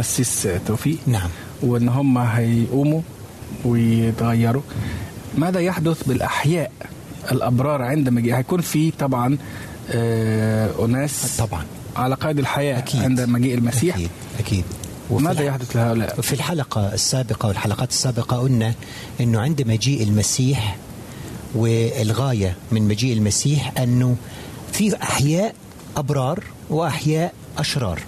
أسيس 0.00 0.48
توفيق. 0.66 0.98
نعم. 1.06 1.28
وإن 1.62 1.88
هم 1.88 2.18
هيقوموا 2.18 3.00
ويتغيروا. 3.64 4.62
ماذا 5.38 5.60
يحدث 5.60 6.02
بالأحياء 6.08 6.70
الأبرار 7.32 7.82
عند 7.82 8.08
مجيء؟ 8.08 8.36
هيكون 8.36 8.60
في 8.60 8.90
طبعا 8.90 9.38
آه، 9.90 10.84
أناس 10.84 11.36
طبعا. 11.38 11.64
على 11.96 12.14
قيد 12.14 12.38
الحياة 12.38 12.78
أكيد. 12.78 13.02
عند 13.02 13.20
مجيء 13.20 13.54
المسيح. 13.54 13.94
أكيد. 13.96 14.10
أكيد. 14.38 14.64
وفي 15.14 15.24
ماذا 15.24 15.40
الح- 15.40 15.48
يحدث 15.48 15.76
لهؤلاء 15.76 16.20
في 16.20 16.32
الحلقة 16.32 16.94
السابقة 16.94 17.46
والحلقات 17.48 17.90
السابقة 17.90 18.36
قلنا 18.36 18.74
أنه 19.20 19.40
عند 19.40 19.62
مجيء 19.62 20.02
المسيح 20.02 20.76
والغاية 21.54 22.56
من 22.72 22.82
مجيء 22.88 23.12
المسيح 23.16 23.72
أنه 23.78 24.16
في 24.72 25.02
أحياء 25.02 25.54
أبرار 25.96 26.44
وأحياء 26.70 27.34
أشرار 27.58 28.00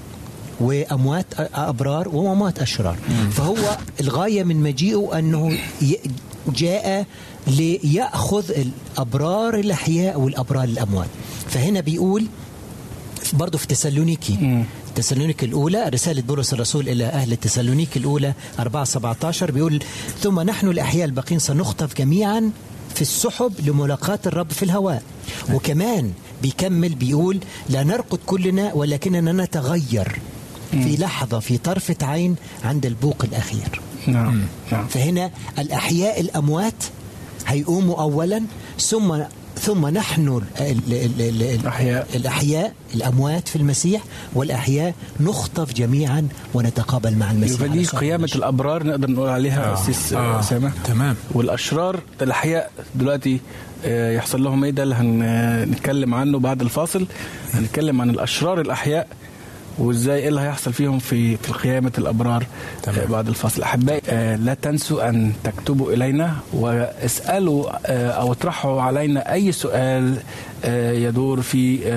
وأموات 0.60 1.26
أبرار 1.54 2.08
وأموات 2.08 2.58
أشرار. 2.58 2.96
فهو 3.32 3.56
الغاية 4.00 4.42
من 4.44 4.56
مجيئه 4.62 5.18
أنه 5.18 5.58
ي- 5.82 5.98
جاء 6.48 7.06
ليأخذ 7.46 8.44
الأبرار 8.50 9.54
الأحياء 9.54 10.20
والأبرار 10.20 10.64
الأموات. 10.64 11.08
فهنا 11.48 11.80
بيقول 11.80 12.26
برضه 13.32 13.58
في 13.58 13.66
تسالونيكي. 13.66 14.64
تسالونيك 14.94 15.44
الأولى 15.44 15.88
رسالة 15.88 16.22
بولس 16.22 16.52
الرسول 16.52 16.88
إلى 16.88 17.04
أهل 17.04 17.36
تسالونيك 17.36 17.96
الأولى 17.96 18.34
4 18.58 18.84
17 18.84 19.50
بيقول 19.50 19.82
ثم 20.20 20.40
نحن 20.40 20.68
الأحياء 20.68 21.04
الباقين 21.04 21.38
سنخطف 21.38 21.94
جميعا 21.94 22.50
في 22.94 23.02
السحب 23.02 23.52
لملاقاة 23.66 24.18
الرب 24.26 24.50
في 24.52 24.62
الهواء. 24.62 25.02
وكمان 25.52 26.12
بيكمل 26.42 26.94
بيقول 26.94 27.38
لا 27.68 27.82
نرقد 27.82 28.18
كلنا 28.26 28.72
ولكننا 28.74 29.44
نتغير 29.44 30.18
في 30.70 30.96
لحظة 30.96 31.38
في 31.40 31.58
طرفة 31.58 31.96
عين 32.02 32.36
عند 32.64 32.86
البوق 32.86 33.24
الأخير. 33.24 33.80
نعم 34.06 34.42
نعم. 34.72 34.86
فهنا 34.86 35.30
الأحياء 35.58 36.20
الأموات 36.20 36.84
هيقوموا 37.46 38.00
أولا 38.00 38.42
ثم 38.80 39.14
ثم 39.60 39.86
نحن 39.88 40.28
ال- 40.28 40.42
ال- 40.60 40.92
ال- 40.92 41.20
ال- 41.20 41.42
الأحياء. 41.60 42.06
الأحياء 42.14 42.72
الأموات 42.94 43.48
في 43.48 43.56
المسيح 43.56 44.02
والأحياء 44.34 44.94
نخطف 45.20 45.72
جميعا 45.74 46.28
ونتقابل 46.54 47.16
مع 47.16 47.30
المسيح 47.30 47.60
يبقى 47.60 47.68
دي 47.78 47.84
قيامة. 47.84 48.28
الأبرار 48.34 48.86
نقدر 48.86 49.10
نقول 49.10 49.28
عليها 49.28 49.70
آه. 49.70 49.74
أسيس 49.74 50.12
آه. 50.12 50.40
أسامة 50.40 50.72
تمام. 50.84 51.16
والأشرار 51.32 52.00
الأحياء 52.22 52.70
دلوقتي 52.94 53.40
آه، 53.84 54.12
يحصل 54.12 54.44
لهم 54.44 54.64
إيه 54.64 54.70
ده 54.70 54.82
اللي 54.82 54.94
هنتكلم 54.94 56.14
عنه 56.14 56.38
بعد 56.38 56.60
الفاصل 56.62 57.06
هنتكلم 57.54 58.00
عن 58.00 58.10
الأشرار 58.10 58.60
الأحياء 58.60 59.08
وازاي 59.78 60.18
إيه 60.18 60.28
اللي 60.28 60.40
هيحصل 60.40 60.72
فيهم 60.72 60.98
في 60.98 61.36
في 61.36 61.52
قيامة 61.52 61.92
الأبرار 61.98 62.46
تمام. 62.82 62.98
آه، 62.98 63.06
بعد 63.06 63.28
الفاصل 63.28 63.62
أحبائي 63.62 64.00
آه، 64.08 64.36
لا 64.36 64.54
تنسوا 64.54 65.08
أن 65.08 65.32
تكتبوا 65.44 65.92
إلينا 65.92 66.34
واسألوا 66.52 67.70
آه، 67.86 68.10
أو 68.10 68.32
اطرحوا 68.32 68.82
علينا 68.82 69.32
أي 69.32 69.52
سؤال 69.52 70.16
يدور 71.04 71.40
في 71.42 71.88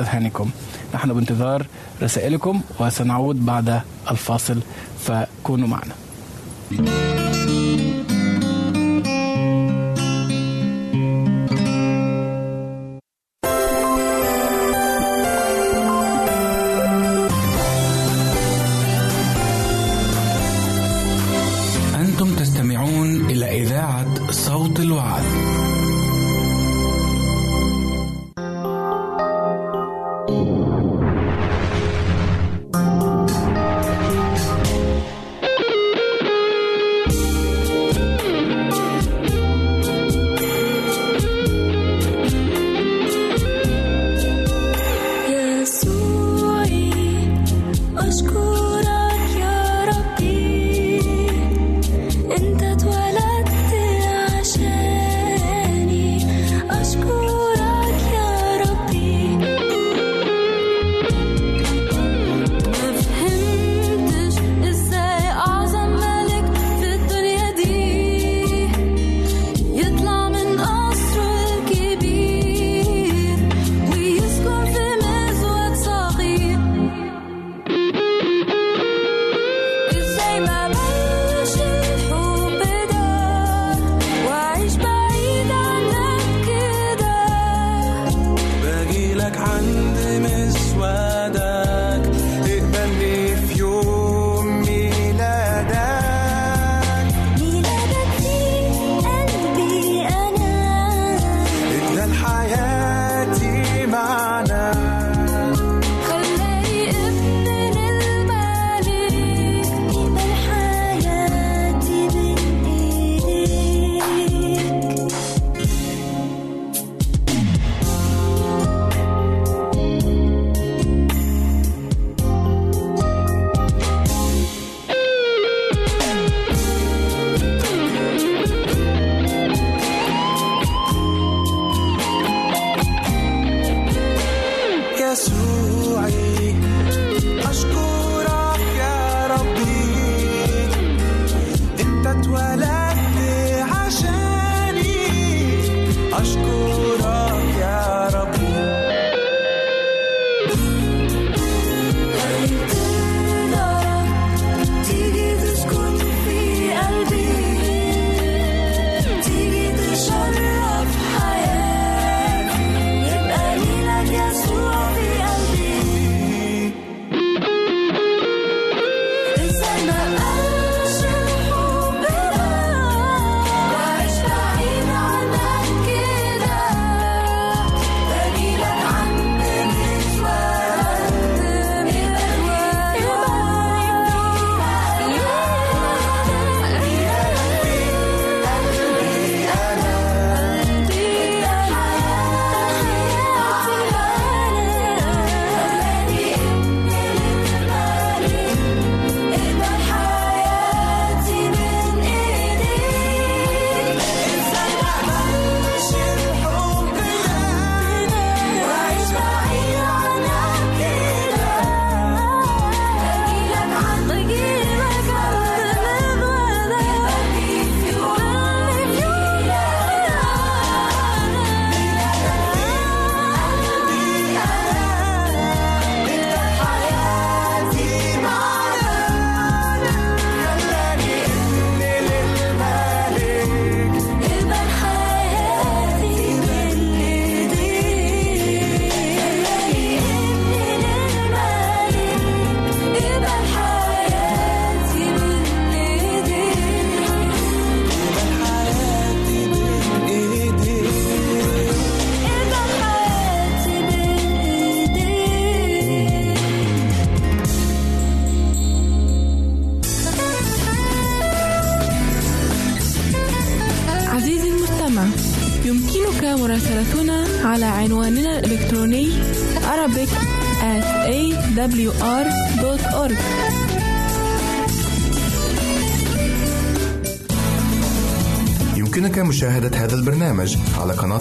أذهانكم. 0.00 0.50
نحن 0.94 1.12
بانتظار 1.12 1.66
رسائلكم 2.02 2.60
وسنعود 2.80 3.46
بعد 3.46 3.80
الفاصل 4.10 4.58
فكونوا 5.04 5.68
معنا. 5.68 5.92
أنتم 6.72 7.15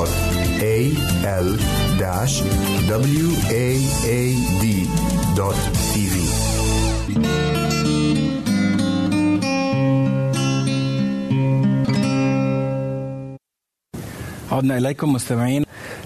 عدنا 14.52 14.78
إليكم 14.78 15.12
مستمعين 15.12 15.64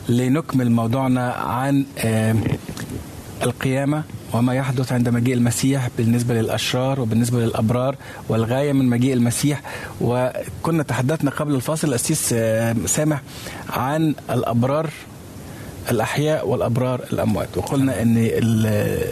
لنكمل 0.08 0.70
موضوعنا 0.70 1.32
عن 1.32 1.84
القيامة. 3.42 4.04
وما 4.32 4.54
يحدث 4.54 4.92
عند 4.92 5.08
مجيء 5.08 5.34
المسيح 5.34 5.88
بالنسبة 5.98 6.34
للأشرار 6.34 7.00
وبالنسبة 7.00 7.38
للأبرار 7.38 7.96
والغاية 8.28 8.72
من 8.72 8.84
مجيء 8.90 9.12
المسيح. 9.12 9.62
وكنا 10.00 10.82
تحدثنا 10.82 11.30
قبل 11.30 11.54
الفاصل 11.54 11.88
الأسيس 11.88 12.34
سامح 12.86 13.22
عن 13.70 14.14
الأبرار 14.30 14.90
الأحياء 15.90 16.48
والأبرار 16.48 17.00
الأموات. 17.12 17.48
وقلنا 17.56 18.02
أن 18.02 18.16
ال- 18.16 18.66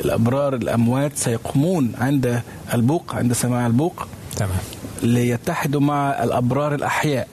الأبرار 0.04 0.54
الأموات 0.54 1.12
سيقومون 1.16 1.92
عند 2.00 2.42
البوق 2.74 3.14
عند 3.14 3.33
سماع 3.33 3.66
البوق. 3.66 4.06
تمام. 4.37 4.59
ليتحدوا 5.02 5.80
مع 5.80 6.22
الأبرار 6.24 6.74
الأحياء. 6.74 7.28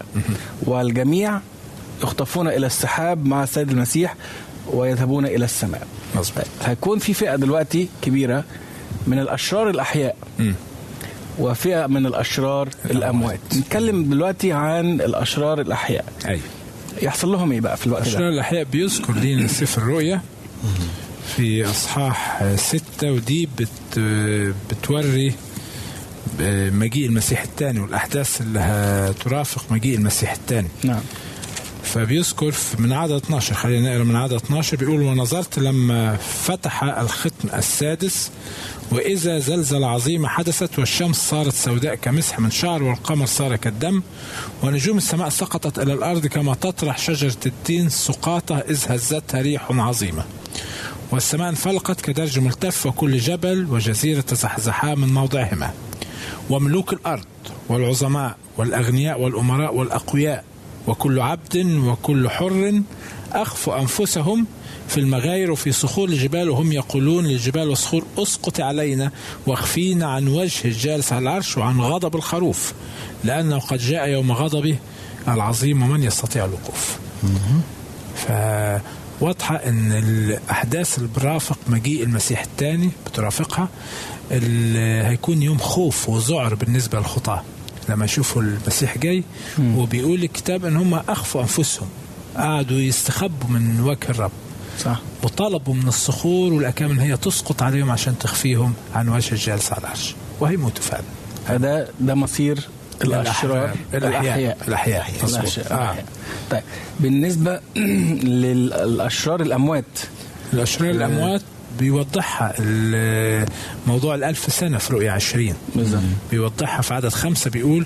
والجميع 0.65 1.39
يخطفون 2.03 2.47
إلى 2.47 2.65
السحاب 2.65 3.25
مع 3.25 3.43
السيد 3.43 3.71
المسيح. 3.71 4.15
ويذهبون 4.73 5.25
إلى 5.25 5.45
السماء. 5.45 5.87
مظبوط. 6.15 6.45
هيكون 6.63 6.99
في 6.99 7.13
فئة 7.13 7.35
دلوقتي 7.35 7.89
كبيرة 8.01 8.43
من 9.07 9.19
الأشرار 9.19 9.69
الأحياء 9.69 10.15
مم. 10.39 10.53
وفئة 11.39 11.87
من 11.87 12.05
الأشرار 12.05 12.69
الأموات. 12.85 13.39
نتكلم 13.55 14.09
دلوقتي 14.09 14.51
عن 14.51 14.93
الأشرار 15.01 15.61
الأحياء. 15.61 16.05
أيوه. 16.27 16.41
يحصل 17.01 17.31
لهم 17.31 17.51
إيه 17.51 17.61
بقى 17.61 17.77
في 17.77 17.87
الوقت 17.87 18.09
ده؟ 18.09 18.29
الأحياء 18.29 18.63
بيذكر 18.63 19.13
لنا 19.15 19.47
سفر 19.47 19.81
الرؤيا 19.81 20.21
في 21.35 21.65
أصحاح 21.69 22.43
ستة 22.55 23.11
ودي 23.11 23.49
بت 23.59 23.99
بتوري 24.69 25.33
مجيء 26.71 27.05
المسيح 27.05 27.41
الثاني 27.41 27.79
والأحداث 27.79 28.41
اللي 28.41 28.59
هترافق 28.59 29.71
مجيء 29.71 29.97
المسيح 29.97 30.31
الثاني. 30.31 30.67
نعم. 30.83 30.99
فبيذكر 31.87 32.53
من 32.79 32.93
عدد 32.93 33.11
12 33.11 33.53
خلينا 33.55 33.89
نقرأ 33.93 34.03
من 34.03 34.15
عدد 34.15 34.33
12 34.33 34.77
بيقول 34.77 35.01
ونظرت 35.01 35.59
لما 35.59 36.15
فتح 36.17 36.83
الختم 36.83 37.49
السادس 37.53 38.31
وإذا 38.91 39.39
زلزلة 39.39 39.87
عظيمة 39.87 40.27
حدثت 40.27 40.79
والشمس 40.79 41.29
صارت 41.29 41.53
سوداء 41.53 41.95
كمسح 41.95 42.39
من 42.39 42.51
شعر 42.51 42.83
والقمر 42.83 43.25
صار 43.25 43.55
كالدم 43.55 44.01
ونجوم 44.63 44.97
السماء 44.97 45.29
سقطت 45.29 45.79
إلى 45.79 45.93
الأرض 45.93 46.27
كما 46.27 46.53
تطرح 46.53 46.97
شجرة 46.97 47.37
التين 47.45 47.89
سقاطة 47.89 48.57
إذ 48.57 48.79
هزتها 48.87 49.41
ريح 49.41 49.71
عظيمة. 49.71 50.23
والسماء 51.11 51.49
انفلقت 51.49 52.01
كدرج 52.01 52.39
ملتف 52.39 52.85
وكل 52.85 53.17
جبل 53.17 53.67
وجزيرة 53.69 54.21
تزحزحا 54.21 54.95
من 54.95 55.13
موضعهما. 55.13 55.73
وملوك 56.49 56.93
الأرض 56.93 57.25
والعظماء 57.69 58.37
والأغنياء 58.57 59.21
والأمراء 59.21 59.75
والأقوياء 59.75 60.43
وكل 60.87 61.19
عبد 61.19 61.57
وكل 61.65 62.29
حر 62.29 62.81
اخفوا 63.33 63.79
أنفسهم 63.79 64.45
في 64.87 64.99
المغاير 64.99 65.51
وفي 65.51 65.71
صخور 65.71 66.09
الجبال 66.09 66.49
وهم 66.49 66.71
يقولون 66.71 67.25
للجبال 67.25 67.69
والصخور 67.69 68.03
اسقط 68.17 68.61
علينا 68.61 69.11
واخفينا 69.47 70.05
عن 70.07 70.27
وجه 70.27 70.65
الجالس 70.65 71.13
على 71.13 71.23
العرش 71.23 71.57
وعن 71.57 71.81
غضب 71.81 72.15
الخروف 72.15 72.73
لأنه 73.23 73.59
قد 73.59 73.77
جاء 73.77 74.07
يوم 74.09 74.31
غضبه 74.31 74.77
العظيم 75.27 75.83
ومن 75.83 76.03
يستطيع 76.03 76.45
الوقوف. 76.45 76.97
فواضحة 78.15 79.55
إن 79.55 79.91
الأحداث 79.91 80.97
اللي 80.97 81.09
برافق 81.15 81.57
مجيء 81.67 82.03
المسيح 82.03 82.41
الثاني 82.43 82.89
بترافقها 83.05 83.69
هيكون 85.09 85.41
يوم 85.41 85.57
خوف 85.57 86.09
وذعر 86.09 86.55
بالنسبة 86.55 86.99
للخطاة 86.99 87.43
لما 87.89 88.05
يشوفوا 88.05 88.41
المسيح 88.41 88.97
جاي 88.97 89.23
وبيقول 89.59 90.23
الكتاب 90.23 90.65
إن 90.65 90.77
هم 90.77 90.93
أخفوا 90.93 91.41
أنفسهم 91.41 91.87
قعدوا 92.37 92.77
يستخبوا 92.77 93.49
من 93.49 93.79
وجه 93.81 94.09
الرب. 94.09 94.31
صح. 94.79 94.99
وطلبوا 95.23 95.73
من 95.73 95.87
الصخور 95.87 96.53
والاكام 96.53 96.91
إن 96.91 96.99
هي 96.99 97.17
تسقط 97.17 97.63
عليهم 97.63 97.91
عشان 97.91 98.17
تخفيهم 98.19 98.73
عن 98.95 99.09
وجه 99.09 99.31
الجالس 99.31 99.71
على 99.71 99.81
العرش. 99.81 100.15
وهيموتوا 100.39 100.83
فعلا. 100.83 101.03
هذا 101.45 101.87
ده 101.99 102.15
مصير 102.15 102.59
الأشرار 103.03 103.75
الأحياء. 103.93 104.57
الأحياء. 104.67 105.11
مظبوط. 105.23 105.39
الأشرار 105.41 105.71
آه. 105.71 105.95
طيب 106.51 106.61
بالنسبة 106.99 107.59
للأشرار 108.41 109.41
الأموات. 109.41 109.85
الأشرار 110.53 110.89
الأموات 110.91 111.41
بيوضحها 111.79 112.53
موضوع 113.87 114.15
الألف 114.15 114.53
سنة 114.53 114.77
في 114.77 114.93
رؤية 114.93 115.11
عشرين 115.11 115.53
بيوضحها 116.31 116.81
في 116.81 116.93
عدد 116.93 117.09
خمسة 117.09 117.49
بيقول 117.49 117.85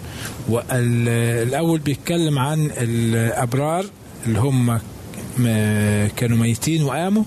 الأول 0.72 1.80
بيتكلم 1.80 2.40
عن 2.40 2.72
الأبرار 2.78 3.86
اللي 4.26 4.40
هم 4.40 4.80
كانوا 6.18 6.38
ميتين 6.38 6.84
وقاموا 6.84 7.24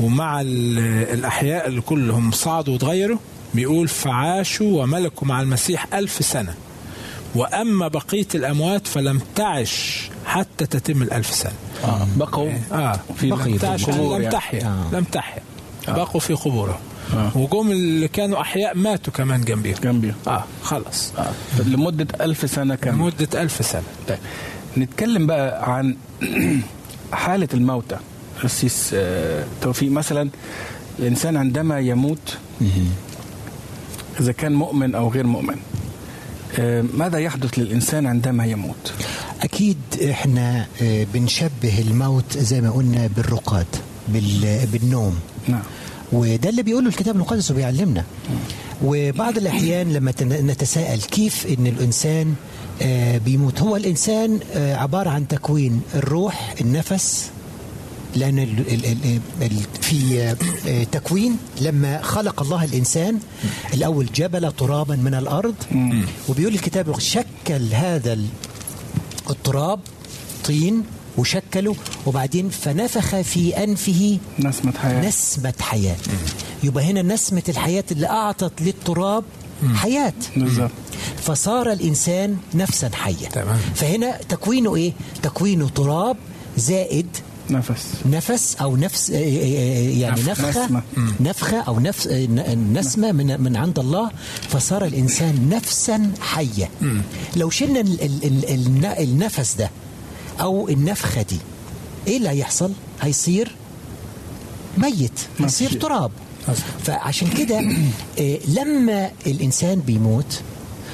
ومع 0.00 0.40
ال- 0.40 0.78
الأحياء 1.18 1.68
اللي 1.68 1.80
كلهم 1.80 2.30
صعدوا 2.30 2.74
وتغيروا 2.74 3.18
بيقول 3.54 3.88
فعاشوا 3.88 4.82
وملكوا 4.82 5.28
مع 5.28 5.40
المسيح 5.40 5.94
ألف 5.94 6.24
سنة 6.26 6.54
وأما 7.34 7.88
بقية 7.88 8.26
الأموات 8.34 8.86
فلم 8.86 9.20
تعش 9.36 10.08
حتى 10.26 10.66
تتم 10.66 11.02
الألف 11.02 11.34
سنة 11.34 11.52
آه. 11.84 12.06
بقوا 12.16 12.50
آه 12.72 13.00
في 13.16 13.28
القبور 13.88 14.18
لم. 14.18 14.30
تحيا 14.30 14.66
آه. 14.66 14.96
لم 14.96 15.04
تحيا 15.04 15.42
بقوا 15.88 16.20
في 16.20 16.34
قبورهم. 16.34 16.76
آه. 17.14 17.36
وجم 17.36 17.70
اللي 17.70 18.08
كانوا 18.08 18.40
أحياء 18.40 18.76
ماتوا 18.76 19.12
كمان 19.12 19.40
جنبيهم. 19.44 19.76
جنبي 19.82 20.14
آه 20.26 20.44
خلص 20.62 21.12
آه. 21.18 21.32
لمدة 21.66 22.06
ألف 22.24 22.50
سنة 22.50 22.74
كاملة. 22.74 23.02
لمدة 23.20 23.42
ألف 23.42 23.66
سنة. 23.66 23.82
طيب. 24.08 24.18
نتكلم 24.78 25.26
بقى 25.26 25.72
عن 25.74 25.96
حالة 27.12 27.48
الموتى. 27.54 27.96
السيس 28.44 28.90
آه، 28.94 29.44
توفيق. 29.62 29.90
مثلا 29.90 30.28
الإنسان 30.98 31.36
عندما 31.36 31.78
يموت 31.80 32.38
إذا 34.20 34.32
كان 34.32 34.52
مؤمن 34.54 34.94
أو 34.94 35.08
غير 35.08 35.26
مؤمن 35.26 35.56
آه، 36.58 36.84
ماذا 36.94 37.18
يحدث 37.18 37.58
للإنسان 37.58 38.06
عندما 38.06 38.46
يموت؟ 38.46 38.92
أكيد 39.42 39.76
إحنا 40.10 40.66
آه، 40.82 41.06
بنشبه 41.14 41.78
الموت 41.78 42.38
زي 42.38 42.60
ما 42.60 42.70
قلنا 42.70 43.06
بالرقاد 43.16 43.66
بال- 44.08 44.66
بالنوم. 44.72 45.18
نعم. 45.48 45.62
وده 46.12 46.50
اللي 46.50 46.62
بيقوله 46.62 46.88
الكتاب 46.88 47.14
المقدس 47.14 47.50
وبيعلمنا. 47.50 48.04
وبعض 48.84 49.36
الأحيان 49.38 49.92
لما 49.92 50.12
نتساءل 50.22 51.00
كيف 51.00 51.46
إن 51.46 51.66
الإنسان 51.66 52.34
آه، 52.82 53.18
بيموت. 53.18 53.60
هو 53.60 53.76
الإنسان 53.76 54.40
آه، 54.54 54.76
عبارة 54.76 55.10
عن 55.10 55.28
تكوين 55.28 55.80
الروح 55.94 56.54
النفس 56.60 57.30
لأن 58.16 58.38
ال 58.38 58.58
ال 58.74 58.84
ال 58.86 59.20
ال 59.42 59.52
في 59.82 60.22
آه، 60.68 60.84
تكوين. 60.84 61.36
لما 61.60 62.02
خلق 62.02 62.42
الله 62.42 62.64
الإنسان 62.64 63.18
الأول 63.74 64.06
جبل 64.14 64.52
ترابا 64.52 64.96
من 64.96 65.14
الأرض. 65.14 65.54
وبيقول 66.28 66.54
الكتاب 66.54 66.98
شكل 66.98 67.72
هذا 67.72 68.12
ال- 68.12 68.26
التراب 69.30 69.80
طين. 70.44 70.82
وشكله 71.18 71.76
وبعدين 72.06 72.48
فنفخ 72.48 73.20
في 73.20 73.64
أنفه 73.64 74.18
نسمة 74.38 74.72
حياة. 74.82 75.08
نسمة 75.08 75.54
حياة. 75.60 75.96
يبقى 76.62 76.84
هنا 76.84 77.02
نسمة 77.02 77.42
الحياة 77.48 77.84
اللي 77.90 78.06
أعطت 78.06 78.62
للتراب 78.62 79.24
حياة. 79.74 80.12
بالظبط. 80.36 80.70
فصار 81.22 81.72
الإنسان 81.72 82.36
نفسا 82.54 82.90
حية 82.94 83.26
تمام. 83.32 83.58
فهنا 83.74 84.16
تكوينه 84.28 84.76
إيه؟ 84.76 84.92
تكوينه 85.22 85.68
تراب 85.68 86.16
زائد 86.56 87.06
نفس. 87.50 87.84
نفس 88.06 88.56
أو 88.60 88.76
نفس 88.76 89.10
آه، 89.10 89.14
آه، 89.16 89.18
آه، 89.18 89.90
يعني 89.90 90.22
نف- 90.22 90.28
نفخة. 90.28 90.64
نسمة. 90.64 90.82
نفخة 91.20 91.60
أو 91.60 91.80
نفس 91.80 92.06
ن- 92.06 92.72
نسمة 92.78 93.12
من 93.12 93.40
من 93.40 93.56
عند 93.56 93.78
الله. 93.78 94.10
فصار 94.48 94.84
الإنسان 94.84 95.48
نفسا 95.48 96.12
حيه 96.20 96.70
لو 97.36 97.50
شلنا 97.50 97.80
ال- 97.80 98.02
ال- 98.02 98.24
ال- 98.24 98.50
الن- 98.50 98.84
النفس 98.98 99.54
ده 99.54 99.70
أو 100.40 100.68
النفخة 100.68 101.22
دي. 101.22 101.38
إيه 102.06 102.16
اللي 102.16 102.28
هيحصل؟ 102.28 102.72
هيصير 103.02 103.54
ميت 104.78 105.20
هيصير 105.40 105.80
تراب. 105.80 106.10
فعشان 106.84 107.28
كده 107.28 107.58
آه، 108.20 108.38
لما 108.48 109.10
الإنسان 109.26 109.80
بيموت 109.80 110.40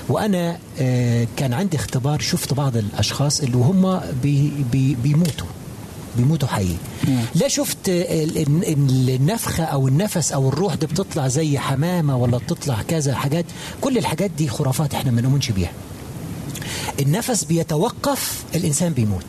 وأنا 0.09 0.59
آه، 0.81 1.27
كان 1.37 1.53
عندي 1.53 1.77
اختبار 1.77 2.21
شفت 2.21 2.55
بعض 2.55 2.77
الأشخاص 2.77 3.41
اللي 3.41 3.57
هم 3.57 4.01
بي 4.23 4.53
بي 4.73 4.95
بيموتوا 5.03 5.47
بيموتوا 6.17 6.49
حي 6.49 6.69
لا 7.35 7.49
شفت 7.49 7.89
ال- 7.89 8.39
ال- 8.39 9.11
النفخة 9.11 9.65
أو 9.65 9.89
النفس 9.89 10.33
أو 10.33 10.49
الروح 10.49 10.75
دي 10.75 10.87
بتطلع 10.87 11.29
زي 11.29 11.59
حمامة 11.59 12.17
ولا 12.17 12.39
بتطلع 12.39 12.83
كذا 12.89 13.15
حاجات. 13.15 13.45
كل 13.81 13.99
الحاجات 13.99 14.31
دي 14.31 14.49
خرافات 14.49 14.95
إحنا 14.95 15.11
ما 15.11 15.21
نؤمنش 15.21 15.51
بيها. 15.51 15.73
النفس 17.01 17.45
بيتوقف 17.45 18.45
الإنسان 18.55 18.93
بيموت. 18.93 19.25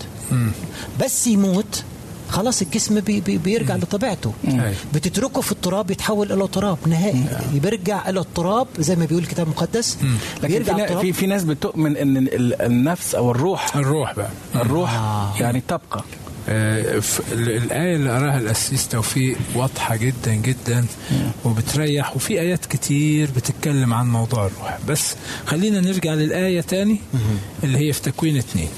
بس 1.03 1.27
يموت 1.27 1.83
خلاص 2.29 2.61
الجسم 2.61 2.99
بي 2.99 3.21
بي 3.21 3.37
بيرجع 3.37 3.75
لطبيعته. 3.75 4.33
أي. 4.47 4.73
بتتركه 4.93 5.41
في 5.41 5.51
التراب 5.51 5.91
يتحول 5.91 6.31
إلى 6.31 6.47
تراب 6.47 6.77
نهائي. 6.87 7.23
بيرجع 7.53 8.09
إلى 8.09 8.19
التراب 8.19 8.67
زي 8.79 8.95
ما 8.95 9.05
بيقول 9.05 9.23
الكتاب 9.23 9.45
المقدس. 9.47 9.97
لكن 10.43 10.63
في, 10.63 10.99
في 11.01 11.13
في 11.13 11.25
ناس 11.27 11.43
بتؤمن 11.43 11.97
إن 11.97 12.17
ال- 12.17 12.61
النفس 12.61 13.15
أو 13.15 13.31
الروح 13.31 13.75
الروح 13.75 14.15
بقى. 14.15 14.29
الروح 14.55 14.93
آه. 14.93 15.33
يعني 15.39 15.61
تبقى. 15.67 16.03
الآية 16.47 17.95
اللي 17.95 18.09
قراها 18.09 18.37
الأسيس 18.37 18.87
توفيق 18.87 19.37
واضحة 19.55 19.95
جدا 19.95 20.33
جدا 20.33 20.85
وبتريح 21.45 22.15
وفي 22.15 22.39
آيات 22.39 22.65
كتير 22.65 23.29
بتتكلم 23.35 23.93
عن 23.93 24.07
موضوع 24.09 24.45
الروح. 24.45 24.79
بس 24.87 25.15
خلينا 25.45 25.81
نرجع 25.81 26.13
للآية 26.13 26.61
تاني 26.61 26.99
اللي 27.63 27.77
هي 27.77 27.93
في 27.93 28.01
تكوين 28.01 28.37
اتنين. 28.37 28.69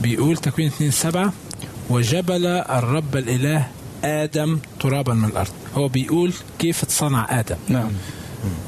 بيقول 0.00 0.36
تكوين 0.36 0.68
اتنين 0.68 0.90
سبعة 0.90 1.32
وجبل 1.90 2.46
الرب 2.46 3.16
الإله 3.16 3.66
آدم 4.04 4.58
ترابا 4.80 5.14
من 5.14 5.24
الأرض. 5.28 5.52
هو 5.74 5.88
بيقول 5.88 6.32
كيف 6.58 6.82
اتصنع 6.82 7.40
آدم. 7.40 7.56
نعم. 7.68 7.90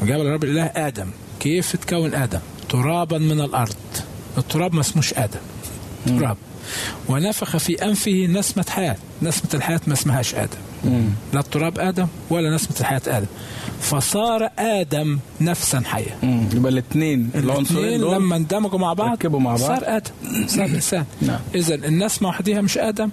وجبل 0.02 0.20
الرب 0.20 0.44
الإله 0.44 0.64
آدم. 0.64 1.10
كيف 1.40 1.76
تكون 1.76 2.14
آدم؟ 2.14 2.40
ترابا 2.68 3.18
من 3.18 3.40
الأرض. 3.40 3.76
التراب 4.38 4.74
ما 4.74 4.80
اسموش 4.80 5.14
آدم. 5.14 5.40
تراب. 6.06 6.36
ونفخ 7.08 7.56
في 7.56 7.84
أنفه 7.84 8.26
نسمة 8.30 8.64
حياة. 8.68 8.96
نسمة 9.22 9.50
الحياة 9.54 9.80
ما 9.86 9.92
اسمهاش 9.92 10.34
آدم. 10.34 10.58
لا 11.32 11.40
التراب 11.40 11.78
آدم 11.78 12.06
ولا 12.30 12.54
نسمة 12.54 12.76
الحياة 12.80 13.02
آدم. 13.06 13.26
فصار 13.80 14.50
آدم 14.58 15.18
نفسا 15.40 15.82
حية 15.84 16.16
مم. 16.22 16.48
يبقى 16.54 16.72
الاثنين 16.72 17.30
العنصرين 17.34 18.00
لما 18.00 18.36
اندمجوا 18.36 18.78
مع 18.78 18.92
بعض 18.92 19.12
ركبوا 19.12 19.40
مع 19.40 19.50
بعض. 19.50 19.60
صار 19.60 19.82
آدم. 19.84 20.10
صار 20.46 20.64
إنسان. 20.64 21.04
نعم. 21.22 21.38
إذا 21.54 21.74
النسمة 21.74 22.28
وحدها 22.28 22.60
مش 22.60 22.78
آدم 22.78 23.10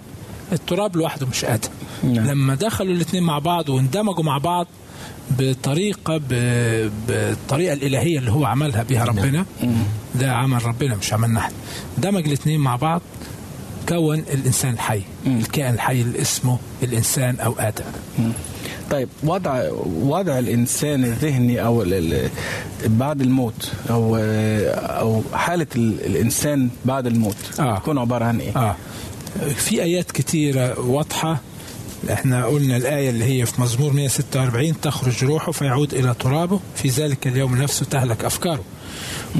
التراب 0.52 0.96
لوحده 0.98 1.28
مش 1.28 1.46
آدم. 1.46 1.70
نعم. 2.04 2.28
لما 2.28 2.56
دخلوا 2.56 2.94
الاثنين 2.94 3.24
مع 3.24 3.40
بعض 3.40 3.70
واندمجوا 3.70 4.24
مع 4.24 4.38
بعض 4.38 4.68
بطريقة 5.40 6.18
ب- 6.18 6.92
بالطريقة 7.08 7.74
الإلهية 7.74 8.20
اللي 8.20 8.32
هو 8.32 8.46
عملها 8.46 8.84
بها 8.84 9.06
ربنا. 9.06 9.46
ده 10.16 10.32
عمل 10.34 10.66
ربنا 10.66 10.96
مش 10.96 11.14
عملنا 11.14 11.40
إحنا 11.40 11.56
دمج 11.98 12.26
الاثنين 12.28 12.60
مع 12.60 12.76
بعض 12.76 13.02
كون 13.90 14.20
الإنسان 14.20 14.74
الحي. 14.74 15.02
الكائن 15.28 15.74
الحي 15.74 16.02
اللي 16.02 16.22
اسمه 16.22 16.58
الإنسان 16.84 17.40
أو 17.40 17.56
آدم. 17.60 17.84
طيب 18.92 19.10
وضع 19.24 19.64
وضع 20.02 20.40
الإنسان 20.40 21.04
الذهني 21.04 21.62
أو 21.66 21.86
بعد 22.86 23.22
الموت 23.22 23.72
أو 23.90 24.16
أو 24.76 25.22
حالة 25.34 25.68
ال- 25.76 26.06
الإنسان 26.06 26.70
بعد 26.86 27.08
الموت 27.08 27.36
آه. 27.60 27.78
تكون 27.80 27.98
عبارة 27.98 28.26
عن 28.26 28.40
إيه؟ 28.40 28.58
آه. 28.58 28.76
في 29.56 29.84
آيات 29.84 30.12
كتيرة 30.12 30.80
واضحة 30.80 31.40
إحنا 32.12 32.46
قلنا 32.46 32.78
الآية 32.78 33.10
اللي 33.10 33.26
هي 33.26 33.46
في 33.46 33.62
مزمور 33.62 33.94
146 33.94 34.82
تخرج 34.82 35.24
روحه 35.24 35.52
فيعود 35.52 35.94
إلى 35.94 36.16
ترابه 36.20 36.60
في 36.76 36.90
ذلك 36.90 37.28
اليوم 37.28 37.56
نفسه 37.62 37.86
تهلك 37.86 38.26
أفكاره. 38.26 38.64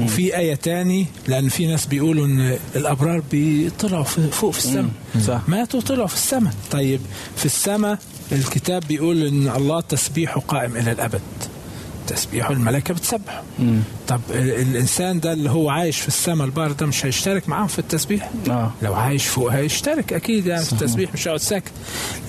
وفي 0.02 0.36
آية 0.36 0.54
تاني 0.54 1.06
لأن 1.28 1.48
في 1.48 1.66
ناس 1.66 1.86
بيقولوا 1.86 2.26
إن 2.26 2.58
الأبرار 2.76 3.22
بيطلعوا 3.30 4.04
فوق 4.04 4.50
في 4.50 4.58
السماء. 4.58 4.90
ماتوا 5.48 5.80
طلعوا 5.80 6.06
في 6.06 6.14
السماء. 6.14 6.52
طيب 6.70 7.00
في 7.36 7.46
السماء 7.46 7.98
الكتاب 8.32 8.82
بيقول 8.88 9.26
إن 9.26 9.48
الله 9.48 9.80
تسبيحه 9.80 10.40
قائم 10.40 10.76
إلى 10.76 10.92
الأبد. 10.92 11.20
تسبيحه 12.08 12.52
الملائكة 12.52 12.94
بتسبحه 12.94 13.42
طب 14.08 14.20
ال- 14.30 14.60
الإنسان 14.60 15.20
ده 15.20 15.32
اللي 15.32 15.50
هو 15.50 15.70
عايش 15.70 16.00
في 16.00 16.08
السماء 16.08 16.46
البار 16.46 16.72
ده 16.72 16.86
مش 16.86 17.06
هيشترك 17.06 17.48
معاهم 17.48 17.66
في 17.66 17.78
التسبيح؟ 17.78 18.30
آه. 18.50 18.70
لو 18.82 18.94
عايش 18.94 19.26
فوق 19.26 19.52
هيشترك 19.52 20.12
أكيد 20.12 20.46
يعني 20.46 20.64
في 20.64 20.72
التسبيح 20.72 21.14
مش 21.14 21.26
هيقعد 21.28 21.40
ساكت. 21.40 21.72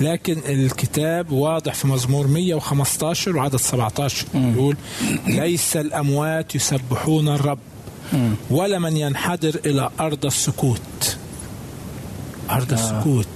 لكن 0.01 0.37
الكتاب 0.45 1.31
واضح 1.31 1.73
في 1.73 1.87
مزمور 1.87 2.27
115 2.27 3.35
وعدد 3.37 3.55
17 3.55 4.25
يقول 4.35 4.75
ليس 5.27 5.77
الأموات 5.77 6.55
يسبحون 6.55 7.27
الرب 7.27 7.59
ولا 8.49 8.79
من 8.79 8.97
ينحدر 8.97 9.59
إلى 9.65 9.89
أرض 9.99 10.25
السكوت. 10.25 11.17
أرض 12.49 12.73
السكوت 12.73 13.27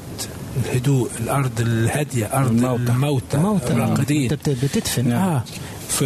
الهدوء 0.66 1.10
الأرض 1.20 1.52
الهادية 1.62 2.26
أرض 2.26 2.52
الموتى. 2.52 2.92
الموتى, 2.92 3.38
موت 3.38 3.72
الراقدين. 3.72 4.28
بتدفن. 4.28 5.12
آه. 5.12 5.44
في 5.90 6.06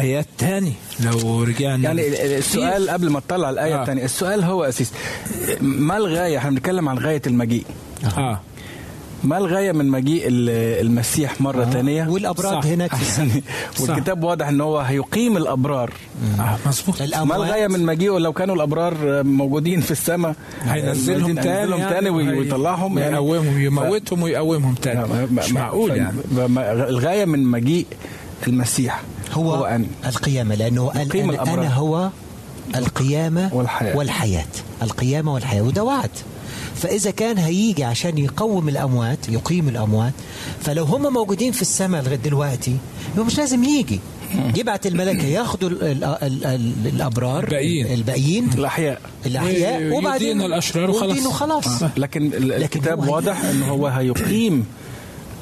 آيات 0.00 0.26
تاني 0.38 0.72
لو 1.00 1.42
رجعنا. 1.42 1.82
يعني 1.84 2.08
ال- 2.08 2.14
ال- 2.14 2.38
السؤال 2.38 2.90
قبل 2.90 3.10
ما 3.10 3.20
تطلع 3.20 3.50
الآية 3.50 3.76
آه. 3.78 3.80
الثانية 3.80 4.04
السؤال 4.04 4.44
هو 4.44 4.64
اسيس 4.64 4.92
ما 5.60 5.96
الغاية 5.96 6.38
إحنا 6.38 6.50
بنتكلم 6.50 6.88
عن 6.88 6.98
غاية 6.98 7.22
المجيء. 7.26 7.64
آه. 8.16 8.40
ما 9.24 9.38
الغاية 9.38 9.72
من 9.72 9.88
مجيء 9.88 10.28
ال- 10.28 10.50
المسيح 10.86 11.40
مرة 11.40 11.64
ثانية 11.64 12.08
والابراج 12.08 12.62
صح. 12.62 12.66
هناك. 12.66 12.90
يعني 13.18 13.42
والكتاب 13.80 14.24
واضح 14.24 14.48
إن 14.48 14.60
هو 14.60 14.78
هيقيم 14.78 15.36
الأبرار. 15.36 15.92
آه 16.40 16.58
مظبوط. 16.66 17.02
ما 17.02 17.36
الغاية 17.36 17.66
من 17.66 17.84
مجيئه 17.86 18.18
لو 18.18 18.32
كانوا 18.32 18.54
الأبرار 18.54 19.22
موجودين 19.24 19.80
في 19.80 19.90
السماء 19.90 20.34
هينزلهم 20.62 21.34
تاني 21.34 21.70
يعني 21.78 21.90
تاني 21.90 22.10
ويطلعهم 22.10 22.98
يعني. 22.98 23.14
يقومهم 23.14 23.60
يموتهم 23.60 24.22
ويقومهم 24.22 24.74
تاني. 24.74 25.26
مش 25.32 25.52
معقول 25.52 25.90
يعني. 25.96 26.16
الغاية 26.88 27.24
من 27.24 27.42
مجيء 27.44 27.86
المسيح. 28.46 29.02
هو, 29.32 29.54
هو 29.54 29.64
أن 29.64 29.86
القيامة 30.06 30.54
لأنه 30.54 30.90
يقيم 30.96 31.30
أنا. 31.30 31.42
أنا 31.54 31.74
هو 31.74 32.10
القيامة 32.76 33.50
والحياة. 33.54 33.96
والحياة. 33.96 34.46
القيامة 34.82 35.34
والحياة. 35.34 35.62
وده 35.62 35.84
وعد 35.84 36.10
فإذا 36.76 37.10
كان 37.10 37.38
هيجي 37.38 37.84
عشان 37.84 38.18
يقوم 38.18 38.68
الأموات 38.68 39.28
يقيم 39.28 39.68
الأموات 39.68 40.12
فلو 40.60 40.84
هم 40.84 41.12
موجودين 41.12 41.52
في 41.52 41.62
السماء 41.62 42.02
لغاية 42.02 42.16
دلوقتي 42.16 42.76
يبقى 43.14 43.26
مش 43.26 43.38
لازم 43.38 43.64
يجي. 43.64 44.00
يبعت 44.56 44.86
الملائكة 44.86 45.24
ياخدوا 45.26 45.68
ال 45.68 45.82
ال 45.84 46.04
ال 46.04 46.44
ال 46.46 46.72
الأبرار 46.86 47.44
الباقيين. 47.44 47.86
الباقيين. 47.86 48.50
الأحياء. 48.58 49.00
الأحياء. 49.26 49.74
ويدين 49.82 49.92
وبعدين 49.92 50.42
الأشرار 50.42 50.90
وخلاص. 50.90 51.02
ويدينوا 51.10 51.32
خلاص. 51.32 51.66
لكن 51.96 52.26
ال- 52.26 52.48
لكن 52.48 52.62
الكتاب 52.62 53.04
هو 53.04 53.14
واضح 53.14 53.44
إن 53.44 53.62
هو 53.62 53.86
هيقيم 53.86 54.66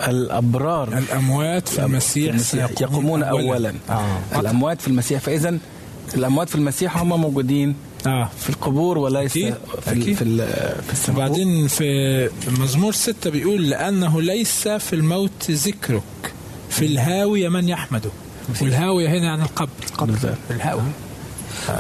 الأبرار. 0.09 0.99
الأموات 0.99 1.69
في 1.69 1.85
المسيح, 1.85 2.31
المسيح. 2.35 2.71
يقومون 2.81 3.23
اولا. 3.23 3.75
آه. 3.91 4.19
الأموات 4.37 4.81
في 4.81 4.89
المسيح 4.89 5.21
فاذا 5.21 5.59
الأموات 6.15 6.49
في 6.49 6.55
المسيح 6.55 6.99
هم 6.99 7.21
موجودين 7.21 7.75
آه. 8.07 8.31
في 8.39 8.51
القبور 8.51 8.99
وليس 8.99 9.31
أكيد. 9.33 9.55
في 9.85 9.91
أكيد. 9.93 10.17
في 10.17 10.25
في 10.87 10.93
السماء. 10.93 11.17
وبعدين 11.27 11.69
في 11.69 12.31
مزمور 12.61 12.93
ستة 12.93 13.31
بيقول 13.31 13.71
لأنه 13.71 14.23
ليس 14.23 14.69
في 14.69 14.93
الموت 14.93 15.51
ذكرك 15.51 16.03
في 16.71 16.87
الهاوية 16.87 17.49
من 17.49 17.69
يحمده. 17.69 18.11
والهاوية 18.63 19.09
هنا 19.09 19.33
عن 19.33 19.41
القبر. 19.43 19.69
بالظبط. 20.01 20.35
الهاوية 20.51 20.93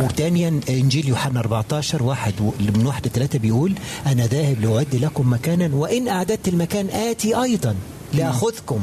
وثانيا 0.00 0.60
إنجيل 0.68 1.08
يوحنا 1.08 1.40
14 1.40 2.02
واحد 2.02 2.32
من 2.76 2.86
واحد 2.86 3.06
لثلاثة 3.06 3.38
بيقول 3.38 3.72
أنا 4.06 4.26
ذاهب 4.26 4.60
لأعد 4.60 4.94
لكم 4.94 5.32
مكانا 5.32 5.70
وإن 5.74 6.08
أعددت 6.08 6.48
المكان 6.48 6.88
آتي 6.88 7.42
أيضا. 7.42 7.74
لأخذكم. 8.16 8.80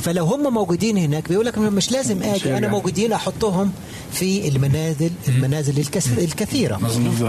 فلو 0.00 0.24
هم 0.24 0.54
موجودين 0.54 0.96
هناك 0.98 1.28
بيقول 1.28 1.46
لك 1.46 1.58
مش 1.58 1.92
لازم 1.92 2.22
آجي 2.22 2.56
أنا. 2.58 2.68
موجودين 2.68 3.12
أحطهم 3.12 3.72
في 4.12 4.48
المنازل 4.48 5.10
المنازل 5.28 5.78
الكث- 5.84 6.18
الكثيرة. 6.18 6.76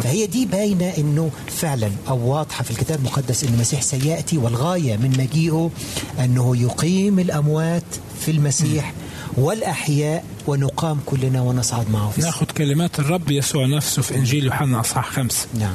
فهي 0.01 0.25
دي 0.27 0.45
باينة 0.45 0.85
إنه 0.97 1.29
فعلا 1.47 1.89
أو 2.09 2.29
واضحة 2.31 2.63
في 2.63 2.71
الكتاب 2.71 2.99
المقدس 2.99 3.43
إن 3.43 3.53
المسيح 3.53 3.81
سيأتي 3.81 4.37
والغاية 4.37 4.97
من 4.97 5.09
مجيئه 5.19 5.71
أنه 6.19 6.57
يقيم 6.57 7.19
الأموات 7.19 7.83
في 8.25 8.31
المسيح 8.31 8.93
والأحياء 9.37 10.23
ونقام 10.47 10.99
كلنا 11.05 11.41
ونصعد 11.41 11.91
معه 11.91 12.11
في 12.11 12.21
ناخد 12.21 12.51
كلمات 12.51 12.99
الرب 12.99 13.31
يسوع 13.31 13.65
نفسه 13.65 14.01
في 14.01 14.15
إنجيل 14.15 14.45
يوحنا 14.45 14.79
أصحاح 14.79 15.09
خمسة. 15.09 15.47
نعم. 15.59 15.73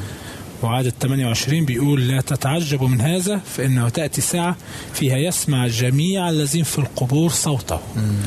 وعدد 0.63 0.93
28 1.01 1.65
بيقول 1.65 2.07
لا 2.07 2.21
تتعجبوا 2.21 2.87
من 2.87 3.01
هذا 3.01 3.37
فإنه 3.37 3.89
تأتي 3.89 4.21
ساعة 4.21 4.55
فيها 4.93 5.17
يسمع 5.17 5.67
جميع 5.67 6.29
الذين 6.29 6.63
في 6.63 6.79
القبور 6.79 7.29
صوته. 7.29 7.79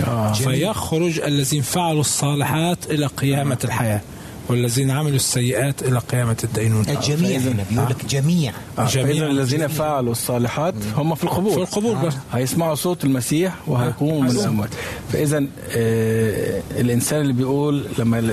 آه. 0.07 0.33
فيخرج 0.33 1.21
الذين 1.21 1.63
فعلوا 1.63 2.01
الصالحات 2.01 2.79
إلى 2.91 3.07
قيامة 3.07 3.59
الحياة 3.65 4.01
والذين 4.49 4.91
عملوا 4.91 5.17
السيئات 5.17 5.83
إلى 5.83 5.99
قيامة 5.99 6.37
الدينون 6.45 6.89
الجميع 6.89 7.39
هنا 7.39 7.65
بيقول 7.71 7.91
لك 7.91 8.05
جميع. 8.07 8.53
آه، 8.79 8.89
جميع. 8.89 9.07
فإذا 9.07 9.27
الذين 9.27 9.59
جميع. 9.59 9.69
فعلوا 9.69 10.13
الصالحات 10.13 10.75
هم 10.97 11.15
في 11.15 11.25
القبور. 11.25 11.53
في 11.53 11.59
القبور 11.59 11.95
بس. 11.95 12.15
هيسمعوا 12.33 12.75
صوت 12.75 13.05
المسيح 13.05 13.55
وهيقوموا 13.67 14.23
من 14.23 14.29
آه. 14.29 14.41
الأموات. 14.41 14.69
فإذا 15.13 15.45
آه، 15.71 16.63
الإنسان 16.81 17.21
اللي 17.21 17.33
بيقول 17.33 17.85
لما 17.99 18.33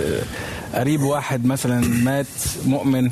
قريب 0.75 1.01
واحد 1.01 1.45
مثلا 1.45 1.85
مات 1.87 2.25
مؤمن 2.65 3.11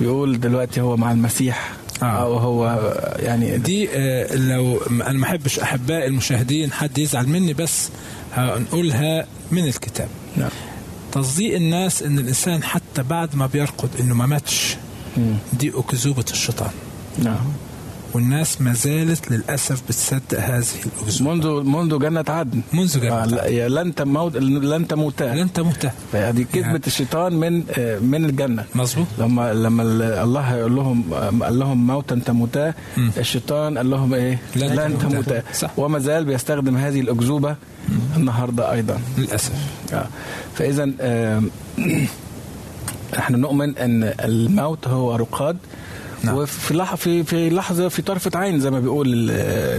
بيقول 0.00 0.40
دلوقتي 0.40 0.80
هو 0.80 0.96
مع 0.96 1.12
المسيح 1.12 1.72
آه. 2.02 2.04
أو 2.04 2.36
هو 2.36 2.92
يعني 3.18 3.58
دي 3.58 3.88
آه، 3.92 4.34
لو 4.36 4.76
أنا 4.90 5.12
ما 5.18 5.24
أحبش 5.26 5.58
احبائي 5.58 6.06
المشاهدين 6.06 6.72
حد 6.72 6.98
يزعل 6.98 7.26
مني 7.28 7.52
بس 7.54 7.88
هنقولها 8.34 9.26
من 9.50 9.64
الكتاب 9.64 10.08
نعم. 10.36 10.50
تصديق 11.12 11.54
الناس 11.56 12.02
إن 12.02 12.18
الإنسان 12.18 12.62
حتى 12.62 13.02
بعد 13.02 13.36
ما 13.36 13.46
بيرقد 13.46 13.90
إنه 14.00 14.14
ما 14.14 14.26
ماتش. 14.26 14.76
دي 15.52 15.72
أكذوبة 15.74 16.24
الشيطان 16.30 16.70
نعم 17.18 17.52
والناس 18.14 18.60
ما 18.60 18.72
زالت 18.72 19.30
للأسف 19.30 19.82
بتصدق 19.88 20.40
هذه 20.40 20.64
الاكذوبه 20.86 21.32
منذ 21.34 21.62
منذ 21.62 21.98
جنة 21.98 22.24
عدن. 22.28 22.60
منذ 22.72 22.96
آه، 22.96 23.00
جنة 23.00 23.24
لا- 23.24 23.46
يا 23.46 23.68
لن 23.68 23.94
تموت 23.94 24.36
لن 24.36 24.88
تموتا. 24.88 25.24
لن 25.24 25.52
تموت 25.52 25.86
هذه 26.12 26.46
كذبة 26.52 26.80
الشيطان 26.86 27.32
من 27.32 27.64
آه، 27.78 27.98
من 27.98 28.24
الجنة. 28.24 28.64
مظبوط. 28.74 29.06
لما 29.18 29.54
لما 29.54 29.82
ال- 29.82 30.02
الله 30.02 30.56
يقول 30.56 30.76
لهم 30.76 31.04
قال 31.42 31.58
لهم 31.58 31.86
موتا 31.86 32.20
تموتا. 32.26 32.74
الشيطان 33.18 33.78
قال 33.78 33.90
لهم 33.90 34.14
إيه؟ 34.14 34.38
لن 34.56 34.66
لن 34.68 34.98
تموتا. 34.98 35.40
تموتا. 35.40 35.70
وما 35.76 35.98
زال 35.98 36.24
بيستخدم 36.24 36.76
هذه 36.76 37.00
الأكذوبة 37.00 37.56
النهارده 38.16 38.72
أيضا. 38.72 38.98
للأسف. 39.18 39.52
آه. 39.92 40.06
فاذا 40.54 40.90
آم، 41.00 41.50
إحنا 43.18 43.36
نؤمن 43.36 43.78
إن 43.78 44.02
الموت 44.24 44.88
هو 44.88 45.16
رقاد. 45.16 45.56
نعم. 46.22 46.34
وفي 46.36 46.74
لحظه 46.74 46.96
في 46.96 47.24
في 47.24 47.50
لحظة 47.50 47.88
في 47.88 48.02
طرفة 48.02 48.30
عين 48.38 48.60
زي 48.60 48.70
ما 48.70 48.80
بيقول 48.80 49.08
ال- 49.12 49.30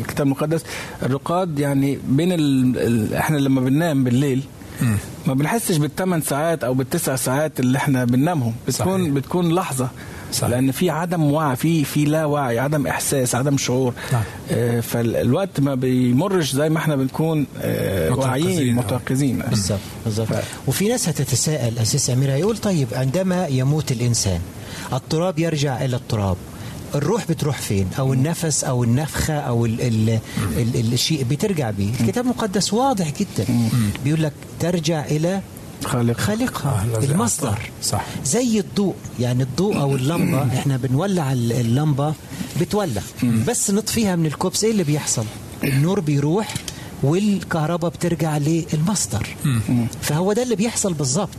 الكتاب 0.02 0.26
المقدس 0.28 0.64
الرقاد 1.04 1.60
يعني 1.60 2.00
بين 2.10 2.32
ال... 2.32 2.78
ال... 2.78 3.14
إحنا 3.14 3.38
لما 3.38 3.62
بننام 3.62 4.04
بالليل 4.04 4.44
مم. 4.82 4.96
ما 5.28 5.34
بنحسش 5.34 5.78
بالثمان 5.78 6.22
ساعات 6.22 6.64
أو 6.64 6.74
بالتسع 6.74 7.16
ساعات 7.16 7.60
اللي 7.60 7.78
إحنا 7.78 8.06
بننامهم 8.06 8.54
بتكون 8.68 9.02
صحيح. 9.02 9.14
بتكون 9.14 9.54
لحظة 9.56 9.88
صحيح. 10.34 10.50
لأن 10.50 10.72
في 10.72 10.90
عدم 10.90 11.24
وعي 11.24 11.56
في 11.56 11.84
في 11.84 12.06
لا 12.06 12.26
وعي 12.26 12.60
عدم 12.60 12.88
إحساس 12.88 13.36
عدم 13.36 13.58
شعور 13.58 13.94
نعم. 14.14 14.22
آه 14.52 14.80
فالوقت 14.80 15.60
ما 15.60 15.76
بيمرش 15.76 16.52
زي 16.52 16.70
ما 16.70 16.78
إحنا 16.78 16.96
بنكون 16.96 17.46
آه. 17.62 18.12
واعيين 18.14 18.76
متيقظين 18.76 19.44
بالظبط 19.50 19.80
بالظبط 20.06 20.28
ف- 20.28 20.44
وفي 20.68 20.88
ناس 20.90 21.10
هتتساءل 21.10 21.80
أساس 21.80 22.10
امير 22.10 22.32
هيقول 22.32 22.58
طيب 22.58 22.88
عندما 22.94 23.48
يموت 23.48 23.92
الإنسان 23.92 24.40
التراب 24.94 25.40
يرجع 25.40 25.86
إلى 25.86 25.96
التراب. 25.96 26.38
الروح 26.96 27.26
بتروح 27.30 27.58
فين؟ 27.62 27.88
أو 28.00 28.14
النفس 28.14 28.64
أو 28.64 28.84
النفخة 28.84 29.34
أو 29.34 29.66
ال 29.66 29.82
ال 29.82 30.20
ال 30.58 30.94
الشيء 30.94 31.24
بترجع 31.24 31.72
بيه. 31.72 31.90
الكتاب 32.00 32.24
المقدس 32.26 32.74
واضح 32.74 33.12
جدا. 33.20 33.46
بيقول 34.04 34.24
لك 34.24 34.34
ترجع 34.60 35.06
إلى 35.06 35.42
خالق. 35.86 36.18
خالقها 36.20 36.86
آه، 36.96 37.04
المصدر. 37.04 37.60
صح. 37.84 38.06
زي 38.26 38.60
الضوء. 38.60 38.96
يعني 39.20 39.44
الضوء 39.44 39.80
أو 39.80 39.96
اللمبة. 39.96 40.44
إحنا 40.60 40.78
بنولع 40.78 41.32
ال- 41.34 41.52
اللمبة 41.52 42.14
بتولع. 42.62 43.02
بس 43.48 43.72
نطفيها 43.72 44.16
من 44.16 44.26
الكوبس. 44.26 44.64
إيه 44.64 44.72
اللي 44.72 44.84
بيحصل؟ 44.84 45.26
النور 45.64 46.00
بيروح 46.00 46.54
والكهرباء 47.04 47.92
بترجع 47.92 48.38
للمصدر. 48.38 49.28
فهو 50.02 50.34
ده 50.34 50.44
اللي 50.44 50.56
بيحصل 50.56 50.94
بالظبط 50.94 51.38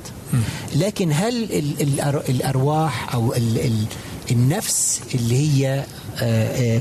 لكن 0.77 1.13
هل 1.13 1.43
ال- 1.53 1.77
الأر- 1.99 2.31
الأرواح 2.31 3.15
أو 3.15 3.35
ال 3.35 3.59
ال 3.59 3.85
النفس 4.31 5.01
اللي 5.15 5.37
هي 5.65 5.85
آه، 6.23 6.77
آه، 6.77 6.81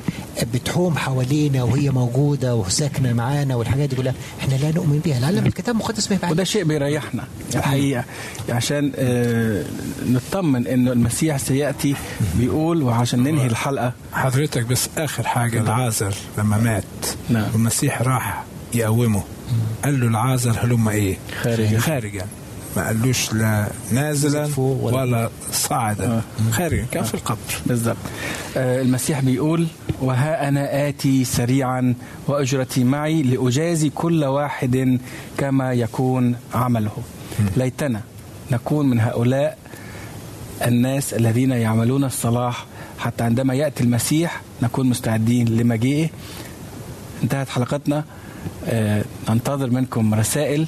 بتحوم 0.53 0.97
حوالينا 0.97 1.63
وهي 1.63 1.89
موجودة 1.89 2.55
وساكنة 2.55 3.13
معانا 3.13 3.55
والحاجات 3.55 3.89
دي 3.89 3.95
كلها 3.95 4.13
إحنا 4.39 4.55
لا 4.55 4.71
نؤمن 4.71 4.99
بها 5.05 5.17
العالم 5.17 5.45
الكتاب 5.45 5.75
المقدس 5.75 6.11
ما 6.11 6.17
وده 6.31 6.43
شيء 6.43 6.63
بيريحنا 6.63 7.23
الحقيقة. 7.55 8.03
عشان 8.49 8.91
آه 8.95 9.63
نطمن 10.05 10.67
إنه 10.67 10.91
المسيح 10.91 11.37
سيأتي 11.37 11.95
بيقول 12.35 12.83
وعشان 12.83 13.23
ننهي 13.23 13.45
الحلقة. 13.47 13.93
حضرتك 14.13 14.65
بس 14.65 14.89
آخر 14.97 15.27
حاجة 15.27 15.61
العازر 15.61 16.13
لما 16.37 16.57
مات 16.57 16.83
نعم. 17.29 17.45
والمسيح 17.53 18.01
راح 18.01 18.43
يقومه 18.73 19.23
قال 19.83 19.99
له 19.99 20.07
العازر 20.07 20.57
هلم 20.63 20.89
إيه؟ 20.89 21.17
خارجا. 21.43 21.79
خارجا. 21.79 22.25
ما 22.77 22.87
قالوش 22.87 23.33
لا 23.33 23.67
نازلا 23.91 24.49
ولا- 24.57 24.97
ولا 25.01 25.29
صاعدا. 25.51 26.21
خارجا 26.51 26.85
كان 26.91 27.03
في 27.03 27.13
القبر. 27.13 27.37
بالضبط. 27.65 27.97
آه 28.57 28.81
المسيح 28.81 29.19
بيقول 29.19 29.67
وها 30.01 30.47
أنا 30.47 30.87
آتي 30.87 31.23
سريعا 31.25 31.93
وأجرتي 32.27 32.83
معي 32.83 33.21
لأجازي 33.21 33.89
كل 33.89 34.23
واحد 34.23 34.99
كما 35.37 35.73
يكون 35.73 36.35
عمله. 36.53 36.91
ليتنا 37.57 38.01
نكون 38.51 38.89
من 38.89 38.99
هؤلاء 38.99 39.57
الناس 40.67 41.13
الذين 41.13 41.51
يعملون 41.51 42.03
الصلاح 42.03 42.65
حتى 42.99 43.23
عندما 43.23 43.53
يأتي 43.53 43.83
المسيح 43.83 44.41
نكون 44.63 44.89
مستعدين 44.89 45.47
لمجيئه. 45.49 46.09
انتهت 47.23 47.49
حلقتنا. 47.49 48.03
آه، 48.67 49.03
ننتظر 49.29 49.69
منكم 49.69 50.13
رسائل. 50.13 50.67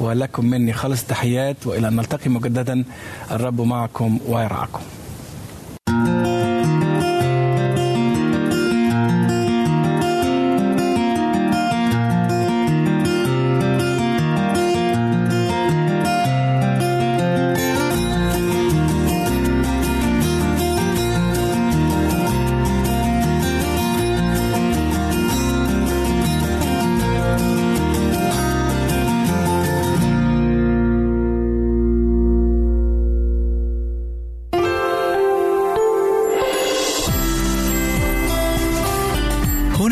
ولكم 0.00 0.44
مني 0.44 0.72
خالص 0.72 1.04
تحيات 1.04 1.66
وإلى 1.66 1.88
أن 1.88 1.96
نلتقي 1.96 2.30
مجددا. 2.30 2.84
الرب 3.30 3.60
معكم 3.60 4.18
ويرعاكم. 4.28 4.80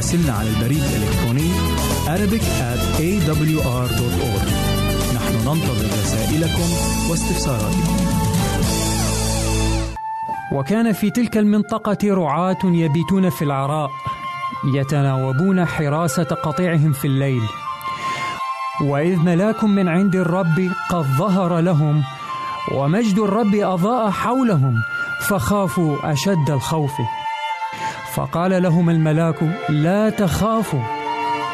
راسلنا 0.00 0.32
على 0.32 0.48
البريد 0.48 0.82
الإلكتروني 0.82 1.50
Arabic 2.06 2.44
at 2.72 2.80
awr.org. 3.00 4.46
نحن 5.14 5.34
ننتظر 5.36 5.86
رسائلكم 6.02 6.68
واستفساراتكم. 7.10 7.96
وكان 10.52 10.92
في 10.92 11.10
تلك 11.10 11.36
المنطقة 11.36 11.98
رعاة 12.04 12.58
يبيتون 12.64 13.30
في 13.30 13.42
العراء 13.44 13.90
يتناوبون 14.74 15.64
حراسة 15.64 16.24
قطيعهم 16.24 16.92
في 16.92 17.04
الليل 17.04 17.42
وإذ 18.82 19.16
ملاك 19.16 19.64
من 19.64 19.88
عند 19.88 20.16
الرب 20.16 20.70
قد 20.90 21.04
ظهر 21.18 21.60
لهم 21.60 22.02
ومجد 22.72 23.18
الرب 23.18 23.54
أضاء 23.54 24.10
حولهم 24.10 24.74
فخافوا 25.28 26.12
أشد 26.12 26.50
الخوف 26.50 26.92
فقال 28.14 28.62
لهم 28.62 28.90
الملاك 28.90 29.36
لا 29.68 30.10
تخافوا 30.10 30.80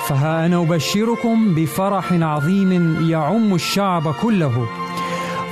فها 0.07 0.47
أنا 0.47 0.63
أبشركم 0.63 1.55
بفرح 1.55 2.13
عظيم 2.13 2.97
يعم 3.11 3.55
الشعب 3.55 4.13
كله. 4.23 4.67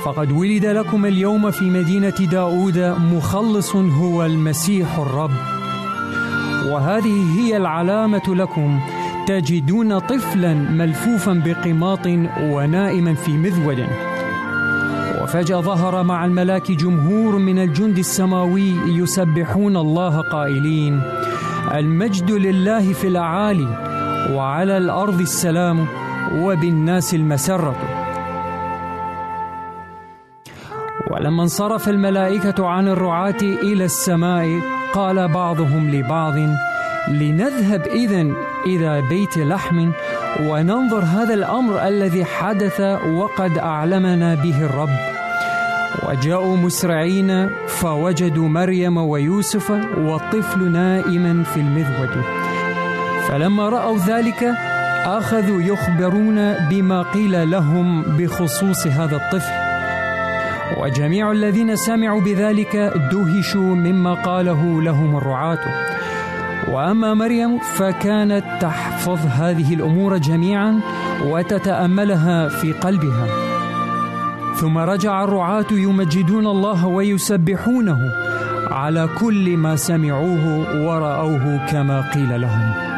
فقد 0.03 0.31
ولد 0.31 0.65
لكم 0.65 1.05
اليوم 1.05 1.51
في 1.51 1.65
مدينة 1.65 2.09
داود 2.09 2.77
مخلص 3.13 3.75
هو 3.75 4.25
المسيح 4.25 4.97
الرب. 4.97 5.31
وهذه 6.65 7.39
هي 7.39 7.57
العلامة 7.57 8.23
لكم 8.27 8.79
تجدون 9.27 9.99
طفلا 9.99 10.53
ملفوفا 10.53 11.33
بقماط 11.45 12.07
ونائما 12.39 13.13
في 13.13 13.31
مذود. 13.31 13.85
وفجأة 15.25 15.61
ظهر 15.61 16.03
مع 16.03 16.25
الملاك 16.25 16.71
جمهور 16.71 17.37
من 17.37 17.59
الجند 17.59 17.97
السماوي 17.97 18.73
يسبحون 18.87 19.77
الله 19.77 20.21
قائلين 20.21 21.01
المجد 21.73 22.31
لله 22.31 22.93
في 22.93 23.07
الأعالي 23.07 23.67
وعلى 24.33 24.77
الأرض 24.77 25.21
السلام 25.21 25.87
وبالناس 26.33 27.13
المسرة. 27.13 27.75
ولما 31.11 31.43
انصرف 31.43 31.89
الملائكة 31.89 32.67
عن 32.67 32.87
الرعاة 32.87 33.41
إلى 33.41 33.85
السماء 33.85 34.61
قال 34.93 35.27
بعضهم 35.27 35.89
لبعض 35.89 36.35
لنذهب 37.07 37.81
إذا 37.81 38.21
إلى 38.65 39.01
بيت 39.09 39.37
لحم 39.37 39.91
وننظر 40.41 40.99
هذا 40.99 41.33
الأمر 41.33 41.87
الذي 41.87 42.25
حدث 42.25 42.81
وقد 43.05 43.57
أعلمنا 43.57 44.35
به 44.35 44.65
الرب. 44.65 45.14
وجاءوا 46.03 46.57
مسرعين 46.57 47.49
فوجدوا 47.67 48.47
مريم 48.47 48.97
ويوسف 48.97 49.71
والطفل 49.97 50.71
نائما 50.71 51.43
في 51.43 51.59
المذود. 51.59 52.23
فلما 53.27 53.69
رأوا 53.69 53.97
ذلك 53.97 54.51
أخذوا 55.05 55.61
يخبرون 55.61 56.53
بما 56.69 57.01
قيل 57.01 57.51
لهم 57.51 58.01
بخصوص 58.01 58.87
هذا 58.87 59.15
الطفل. 59.15 59.53
وجميع 60.81 61.31
الذين 61.31 61.75
سمعوا 61.75 62.21
بذلك 62.21 62.75
دهشوا 63.11 63.75
مما 63.75 64.13
قاله 64.13 64.81
لهم 64.81 65.17
الرعاة. 65.17 65.59
وأما 66.71 67.13
مريم 67.13 67.59
فكانت 67.59 68.43
تحفظ 68.61 69.19
هذه 69.25 69.73
الأمور 69.73 70.17
جميعا 70.17 70.79
وتتأملها 71.23 72.49
في 72.49 72.73
قلبها. 72.73 73.44
ثم 74.61 74.77
رجع 74.77 75.23
الرعاة 75.23 75.65
يمجدون 75.71 76.47
الله 76.47 76.85
ويسبحونه 76.87 78.11
على 78.71 79.09
كل 79.19 79.57
ما 79.57 79.75
سمعوه 79.75 80.45
ورأوه 80.85 81.65
كما 81.71 82.11
قيل 82.13 82.41
لهم. 82.41 82.94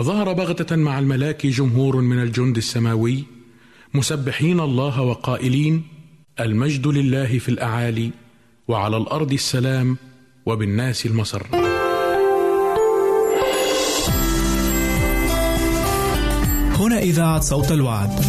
وظهر 0.00 0.32
بغتة 0.32 0.76
مع 0.76 0.98
الملاك 0.98 1.46
جمهور 1.46 1.96
من 1.96 2.22
الجند 2.22 2.56
السماوي 2.56 3.24
مسبحين 3.94 4.60
الله 4.60 5.00
وقائلين 5.00 5.82
المجد 6.40 6.86
لله 6.86 7.38
في 7.38 7.48
الأعالي 7.48 8.10
وعلى 8.68 8.96
الأرض 8.96 9.32
السلام 9.32 9.96
وبالناس 10.46 11.06
المسر 11.06 11.46
هنا 16.74 16.98
إذاعة 16.98 17.40
صوت 17.40 17.72
الوعد. 17.72 18.24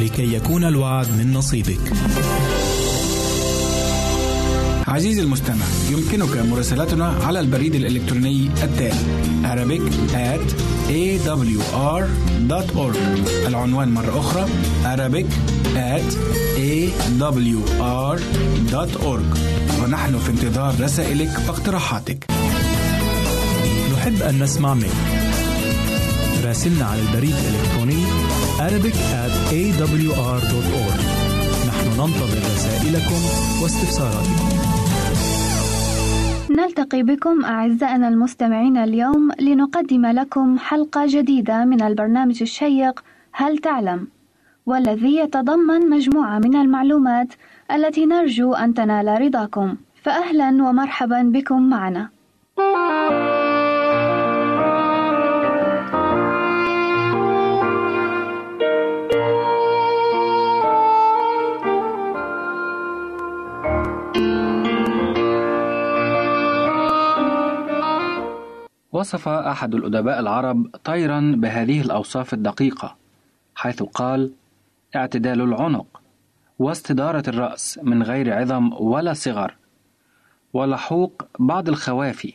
لكي 0.00 0.34
يكون 0.34 0.64
الوعد 0.64 1.08
من 1.18 1.32
نصيبك. 1.32 1.92
عزيزي 4.90 5.22
المستمع 5.22 5.64
يمكنك 5.90 6.36
مراسلتنا 6.36 7.06
على 7.06 7.40
البريد 7.40 7.74
الإلكتروني 7.74 8.50
التالي 8.62 9.20
Arabic 9.42 9.82
at 10.14 10.52
awr.org 10.88 12.96
العنوان 13.46 13.88
مرة 13.88 14.20
أخرى 14.20 14.46
Arabic 14.84 15.26
at 15.76 16.14
awr.org 16.56 18.20
ونحن 19.82 20.18
في 20.18 20.30
انتظار 20.30 20.74
رسائلك 20.80 21.30
واقتراحاتك. 21.48 22.24
نحب 23.94 24.22
أن 24.22 24.42
نسمع 24.42 24.74
منك. 24.74 24.90
راسلنا 26.44 26.84
على 26.84 27.00
البريد 27.00 27.34
الإلكتروني 27.48 28.04
Arabic 28.58 28.94
at 28.94 29.52
awr.org 29.52 31.00
نحن 31.68 31.88
ننتظر 31.98 32.38
رسائلكم 32.56 33.20
واستفساراتكم. 33.62 34.69
نلتقي 36.50 37.02
بكم 37.02 37.44
أعزائنا 37.44 38.08
المستمعين 38.08 38.76
اليوم 38.76 39.30
لنقدم 39.40 40.06
لكم 40.06 40.58
حلقة 40.58 41.04
جديدة 41.06 41.64
من 41.64 41.82
البرنامج 41.82 42.42
الشيق 42.42 43.04
هل 43.32 43.58
تعلم؟ 43.58 44.08
والذي 44.66 45.16
يتضمن 45.16 45.90
مجموعة 45.90 46.38
من 46.38 46.56
المعلومات 46.56 47.28
التي 47.70 48.06
نرجو 48.06 48.52
أن 48.54 48.74
تنال 48.74 49.20
رضاكم 49.20 49.76
فأهلا 50.02 50.48
ومرحبا 50.48 51.22
بكم 51.22 51.62
معنا 51.62 52.08
وصف 69.00 69.28
أحد 69.28 69.74
الأدباء 69.74 70.20
العرب 70.20 70.66
طيرا 70.84 71.34
بهذه 71.36 71.80
الأوصاف 71.80 72.34
الدقيقة 72.34 72.96
حيث 73.54 73.82
قال 73.82 74.32
اعتدال 74.96 75.40
العنق 75.40 76.00
واستدارة 76.58 77.22
الرأس 77.28 77.80
من 77.82 78.02
غير 78.02 78.34
عظم 78.34 78.72
ولا 78.72 79.12
صغر 79.12 79.56
ولحوق 80.52 81.22
بعض 81.38 81.68
الخوافي 81.68 82.34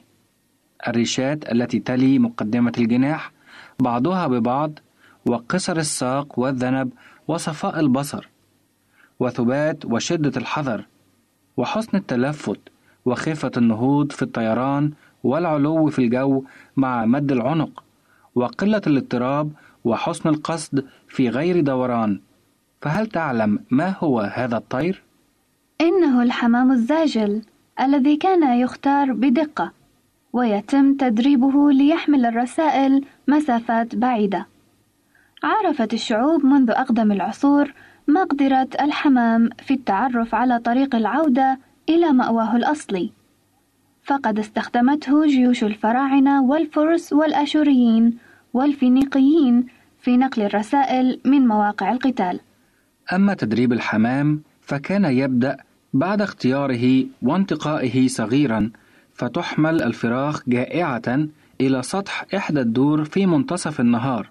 الريشات 0.87 1.51
التي 1.51 1.79
تلي 1.79 2.19
مقدمة 2.19 2.73
الجناح 2.77 3.31
بعضها 3.79 4.27
ببعض 4.27 4.79
وقصر 5.25 5.77
الساق 5.77 6.39
والذنب 6.39 6.91
وصفاء 7.27 7.79
البصر 7.79 8.29
وثبات 9.19 9.85
وشدة 9.85 10.31
الحذر 10.37 10.85
وحسن 11.57 11.97
التلفت 11.97 12.59
وخفة 13.05 13.51
النهوض 13.57 14.11
في 14.11 14.21
الطيران 14.21 14.91
والعلو 15.25 15.89
في 15.89 15.99
الجو 15.99 16.43
مع 16.77 17.05
مد 17.05 17.31
العنق 17.31 17.83
وقلة 18.35 18.81
الاضطراب 18.87 19.51
وحسن 19.85 20.29
القصد 20.29 20.85
في 21.07 21.29
غير 21.29 21.61
دوران. 21.61 22.19
فهل 22.81 23.07
تعلم 23.07 23.59
ما 23.71 23.95
هو 23.99 24.19
هذا 24.19 24.57
الطير؟ 24.57 25.03
إنه 25.81 26.23
الحمام 26.23 26.71
الزاجل 26.71 27.41
الذي 27.79 28.15
كان 28.17 28.59
يختار 28.59 29.13
بدقة 29.13 29.71
ويتم 30.33 30.93
تدريبه 30.93 31.71
ليحمل 31.71 32.25
الرسائل 32.25 33.05
مسافات 33.27 33.95
بعيدة. 33.95 34.45
عرفت 35.43 35.93
الشعوب 35.93 36.45
منذ 36.45 36.71
أقدم 36.71 37.11
العصور 37.11 37.73
مقدرة 38.07 38.67
الحمام 38.81 39.49
في 39.65 39.73
التعرف 39.73 40.35
على 40.35 40.59
طريق 40.59 40.95
العودة 40.95 41.59
إلى 41.89 42.11
مأواه 42.11 42.55
الأصلي. 42.55 43.11
فقد 44.05 44.39
استخدمته 44.39 45.25
جيوش 45.27 45.63
الفراعنة 45.63 46.43
والفرس 46.43 47.13
والأشوريين 47.13 48.17
والفينيقيين 48.53 49.65
في 49.99 50.17
نقل 50.17 50.41
الرسائل 50.41 51.19
من 51.25 51.47
مواقع 51.47 51.91
القتال. 51.91 52.39
أما 53.13 53.33
تدريب 53.33 53.73
الحمام 53.73 54.41
فكان 54.61 55.05
يبدأ 55.05 55.57
بعد 55.93 56.21
اختياره 56.21 57.05
وانتقائه 57.21 58.07
صغيرا 58.07 58.71
فتحمل 59.13 59.81
الفراخ 59.81 60.49
جائعة 60.49 61.27
إلى 61.61 61.83
سطح 61.83 62.25
إحدى 62.35 62.61
الدور 62.61 63.03
في 63.03 63.25
منتصف 63.25 63.79
النهار 63.79 64.29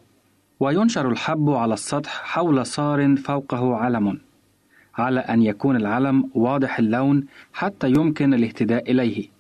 وينشر 0.61 1.09
الحب 1.09 1.51
على 1.51 1.75
السطح 1.75 2.23
حول 2.25 2.67
صار 2.67 3.17
فوقه 3.17 3.77
علم 3.77 4.21
على 4.99 5.21
أن 5.21 5.43
يكون 5.43 5.77
العلم 5.77 6.31
واضح 6.35 6.79
اللون 6.79 7.27
حتى 7.53 7.89
يمكن 7.89 8.35
الاهتداء 8.35 8.91
إليه 8.91 9.34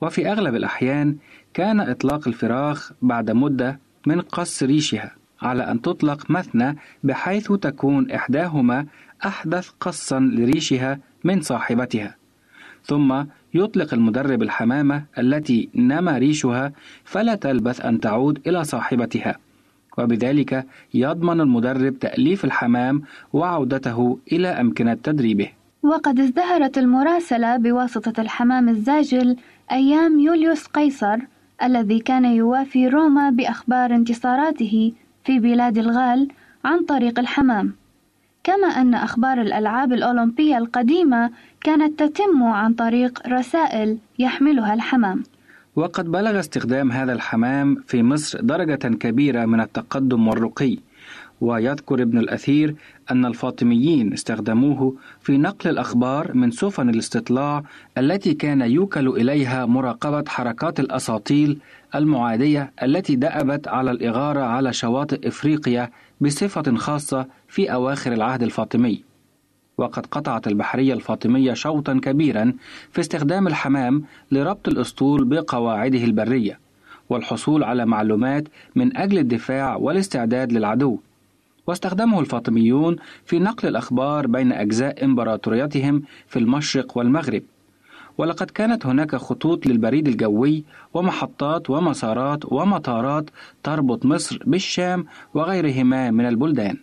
وفي 0.00 0.32
أغلب 0.32 0.54
الأحيان 0.54 1.16
كان 1.54 1.80
إطلاق 1.80 2.28
الفراخ 2.28 2.92
بعد 3.02 3.30
مدة 3.30 3.80
من 4.06 4.20
قص 4.20 4.62
ريشها 4.62 5.14
على 5.42 5.70
أن 5.70 5.82
تطلق 5.82 6.30
مثنى 6.30 6.76
بحيث 7.04 7.52
تكون 7.52 8.10
إحداهما 8.10 8.86
أحدث 9.26 9.70
قصا 9.80 10.20
لريشها 10.20 10.98
من 11.24 11.40
صاحبتها. 11.40 12.16
ثم 12.84 13.24
يطلق 13.54 13.94
المدرب 13.94 14.42
الحمامة 14.42 15.04
التي 15.18 15.68
نما 15.74 16.18
ريشها 16.18 16.72
فلا 17.04 17.34
تلبث 17.34 17.80
أن 17.80 18.00
تعود 18.00 18.40
إلى 18.46 18.64
صاحبتها. 18.64 19.36
وبذلك 19.98 20.66
يضمن 20.94 21.40
المدرب 21.40 21.98
تأليف 21.98 22.44
الحمام 22.44 23.02
وعودته 23.32 24.18
إلى 24.32 24.48
أمكنة 24.48 24.94
تدريبه. 24.94 25.57
وقد 25.82 26.20
ازدهرت 26.20 26.78
المراسلة 26.78 27.56
بواسطة 27.56 28.20
الحمام 28.20 28.68
الزاجل 28.68 29.36
أيام 29.72 30.20
يوليوس 30.20 30.66
قيصر 30.66 31.16
الذي 31.62 31.98
كان 31.98 32.24
يوافي 32.24 32.88
روما 32.88 33.30
بأخبار 33.30 33.94
انتصاراته 33.94 34.92
في 35.24 35.38
بلاد 35.38 35.78
الغال 35.78 36.28
عن 36.64 36.84
طريق 36.84 37.18
الحمام. 37.18 37.72
كما 38.44 38.66
أن 38.68 38.94
أخبار 38.94 39.40
الألعاب 39.40 39.92
الأولمبية 39.92 40.58
القديمة 40.58 41.30
كانت 41.60 42.02
تتم 42.02 42.42
عن 42.42 42.74
طريق 42.74 43.28
رسائل 43.28 43.98
يحملها 44.18 44.74
الحمام. 44.74 45.22
وقد 45.76 46.10
بلغ 46.10 46.38
استخدام 46.40 46.92
هذا 46.92 47.12
الحمام 47.12 47.76
في 47.86 48.02
مصر 48.02 48.40
درجة 48.40 48.88
كبيرة 48.96 49.44
من 49.44 49.60
التقدم 49.60 50.28
والرقي 50.28 50.78
ويذكر 51.40 52.02
ابن 52.02 52.18
الأثير 52.18 52.74
أن 53.10 53.26
الفاطميين 53.26 54.12
استخدموه 54.12 54.94
في 55.20 55.36
نقل 55.38 55.70
الأخبار 55.70 56.34
من 56.34 56.50
سفن 56.50 56.88
الاستطلاع 56.88 57.62
التي 57.98 58.34
كان 58.34 58.60
يوكل 58.60 59.08
إليها 59.08 59.66
مراقبة 59.66 60.24
حركات 60.28 60.80
الأساطيل 60.80 61.58
المعادية 61.94 62.72
التي 62.82 63.16
دأبت 63.16 63.68
على 63.68 63.90
الإغارة 63.90 64.40
على 64.40 64.72
شواطئ 64.72 65.28
إفريقيا 65.28 65.90
بصفة 66.20 66.76
خاصة 66.76 67.26
في 67.48 67.72
أواخر 67.72 68.12
العهد 68.12 68.42
الفاطمي. 68.42 69.02
وقد 69.78 70.06
قطعت 70.06 70.46
البحرية 70.46 70.94
الفاطمية 70.94 71.54
شوطا 71.54 72.00
كبيرا 72.02 72.52
في 72.92 73.00
استخدام 73.00 73.46
الحمام 73.46 74.02
لربط 74.32 74.68
الأسطول 74.68 75.24
بقواعده 75.24 76.04
البرية 76.04 76.58
والحصول 77.10 77.64
على 77.64 77.86
معلومات 77.86 78.44
من 78.74 78.96
أجل 78.96 79.18
الدفاع 79.18 79.76
والاستعداد 79.76 80.52
للعدو. 80.52 80.98
واستخدمه 81.68 82.20
الفاطميون 82.20 82.96
في 83.24 83.38
نقل 83.38 83.68
الأخبار 83.68 84.26
بين 84.26 84.52
أجزاء 84.52 85.04
إمبراطوريتهم 85.04 86.02
في 86.26 86.38
المشرق 86.38 86.98
والمغرب. 86.98 87.42
ولقد 88.18 88.50
كانت 88.50 88.86
هناك 88.86 89.16
خطوط 89.16 89.66
للبريد 89.66 90.08
الجوي 90.08 90.64
ومحطات 90.94 91.70
ومسارات 91.70 92.52
ومطارات 92.52 93.30
تربط 93.62 94.06
مصر 94.06 94.42
بالشام 94.46 95.06
وغيرهما 95.34 96.10
من 96.10 96.26
البلدان. 96.26 96.76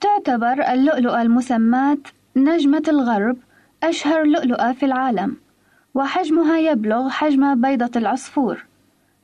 تعتبر 0.00 0.72
اللؤلؤة 0.72 1.22
المسماة 1.22 1.98
نجمة 2.36 2.82
الغرب 2.88 3.36
أشهر 3.82 4.24
لؤلؤة 4.24 4.72
في 4.72 4.86
العالم 4.86 5.36
وحجمها 5.94 6.58
يبلغ 6.58 7.08
حجم 7.08 7.60
بيضة 7.60 7.90
العصفور. 7.96 8.64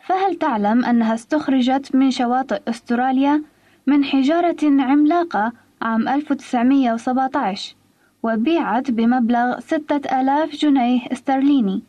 فهل 0.07 0.35
تعلم 0.35 0.85
أنها 0.85 1.15
استخرجت 1.15 1.95
من 1.95 2.11
شواطئ 2.11 2.61
أستراليا 2.69 3.43
من 3.91 4.05
حجارة 4.05 4.63
عملاقة 4.63 5.53
عام 5.83 6.09
1917 6.09 7.75
وبيعت 8.23 8.91
بمبلغ 8.91 9.61
6000 9.61 10.57
جنيه 10.63 11.01
استرليني. 11.13 11.83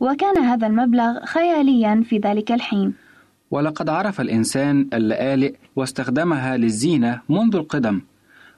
وكان 0.00 0.38
هذا 0.38 0.66
المبلغ 0.66 1.24
خياليا 1.24 2.02
في 2.08 2.18
ذلك 2.18 2.52
الحين. 2.52 2.94
ولقد 3.50 3.88
عرف 3.88 4.20
الإنسان 4.20 4.88
اللآلئ 4.92 5.54
واستخدمها 5.76 6.56
للزينة 6.56 7.20
منذ 7.28 7.56
القدم. 7.56 8.00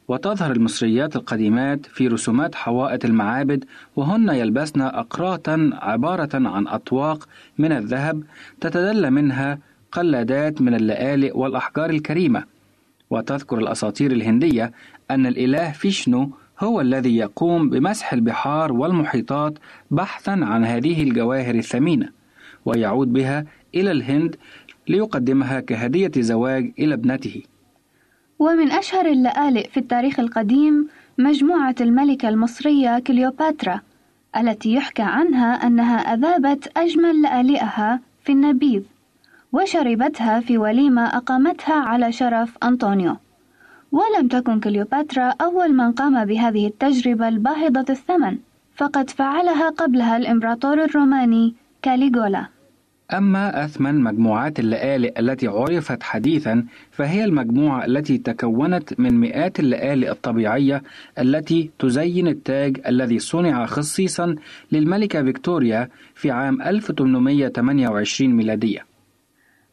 وتظهر 0.08 0.52
المصريات 0.52 1.16
القديمات 1.16 1.86
في 1.86 2.08
رسومات 2.08 2.54
حوائط 2.54 3.04
المعابد 3.04 3.64
وهن 3.96 4.28
يلبسن 4.28 4.80
أقراطا 4.80 5.70
عبارة 5.74 6.34
عن 6.34 6.68
أطواق 6.68 7.28
من 7.58 7.72
الذهب 7.72 8.22
تتدلى 8.60 9.10
منها 9.10 9.58
قلادات 9.92 10.62
من 10.62 10.74
اللآلئ 10.74 11.38
والأحجار 11.38 11.90
الكريمة. 11.90 12.57
وتذكر 13.10 13.58
الأساطير 13.58 14.12
الهندية 14.12 14.72
أن 15.10 15.26
الإله 15.26 15.72
فيشنو 15.72 16.30
هو 16.60 16.80
الذي 16.80 17.16
يقوم 17.16 17.70
بمسح 17.70 18.12
البحار 18.12 18.72
والمحيطات 18.72 19.58
بحثا 19.90 20.30
عن 20.30 20.64
هذه 20.64 21.02
الجواهر 21.02 21.54
الثمينة 21.54 22.08
ويعود 22.64 23.12
بها 23.12 23.44
إلى 23.74 23.90
الهند 23.90 24.36
ليقدمها 24.88 25.60
كهدية 25.60 26.10
زواج 26.18 26.72
إلى 26.78 26.94
ابنته. 26.94 27.42
ومن 28.38 28.70
أشهر 28.70 29.06
اللآلئ 29.06 29.68
في 29.68 29.76
التاريخ 29.80 30.20
القديم 30.20 30.88
مجموعة 31.18 31.74
الملكة 31.80 32.28
المصرية 32.28 32.98
كليوباترا 32.98 33.80
التي 34.36 34.74
يحكى 34.74 35.02
عنها 35.02 35.66
أنها 35.66 35.98
أذابت 36.14 36.72
أجمل 36.76 37.22
لآلئها 37.22 38.00
في 38.24 38.32
النبيذ. 38.32 38.82
وشربتها 39.52 40.40
في 40.40 40.58
وليمة 40.58 41.06
أقامتها 41.06 41.74
على 41.74 42.12
شرف 42.12 42.58
أنطونيو. 42.62 43.16
ولم 43.92 44.28
تكن 44.28 44.60
كليوباترا 44.60 45.34
أول 45.40 45.72
من 45.72 45.92
قام 45.92 46.24
بهذه 46.24 46.66
التجربة 46.66 47.28
الباهظة 47.28 47.84
الثمن 47.90 48.36
فقد 48.76 49.10
فعلها 49.10 49.68
قبلها 49.70 50.16
الإمبراطور 50.16 50.84
الروماني 50.84 51.54
كاليغولا. 51.82 52.46
أما 53.12 53.64
أثمن 53.64 54.00
مجموعات 54.00 54.60
اللآلئ 54.60 55.20
التي 55.20 55.46
عرفت 55.46 56.02
حديثا 56.02 56.64
فهي 56.90 57.24
المجموعة 57.24 57.84
التي 57.84 58.18
تكونت 58.18 59.00
من 59.00 59.20
مئات 59.20 59.60
اللآلئ 59.60 60.10
الطبيعية 60.10 60.82
التي 61.18 61.70
تزين 61.78 62.28
التاج 62.28 62.80
الذي 62.86 63.18
صنع 63.18 63.66
خصيصا 63.66 64.36
للملكة 64.72 65.22
فيكتوريا 65.22 65.88
في 66.14 66.30
عام 66.30 66.62
1828 66.62 68.36
ميلادية. 68.36 68.87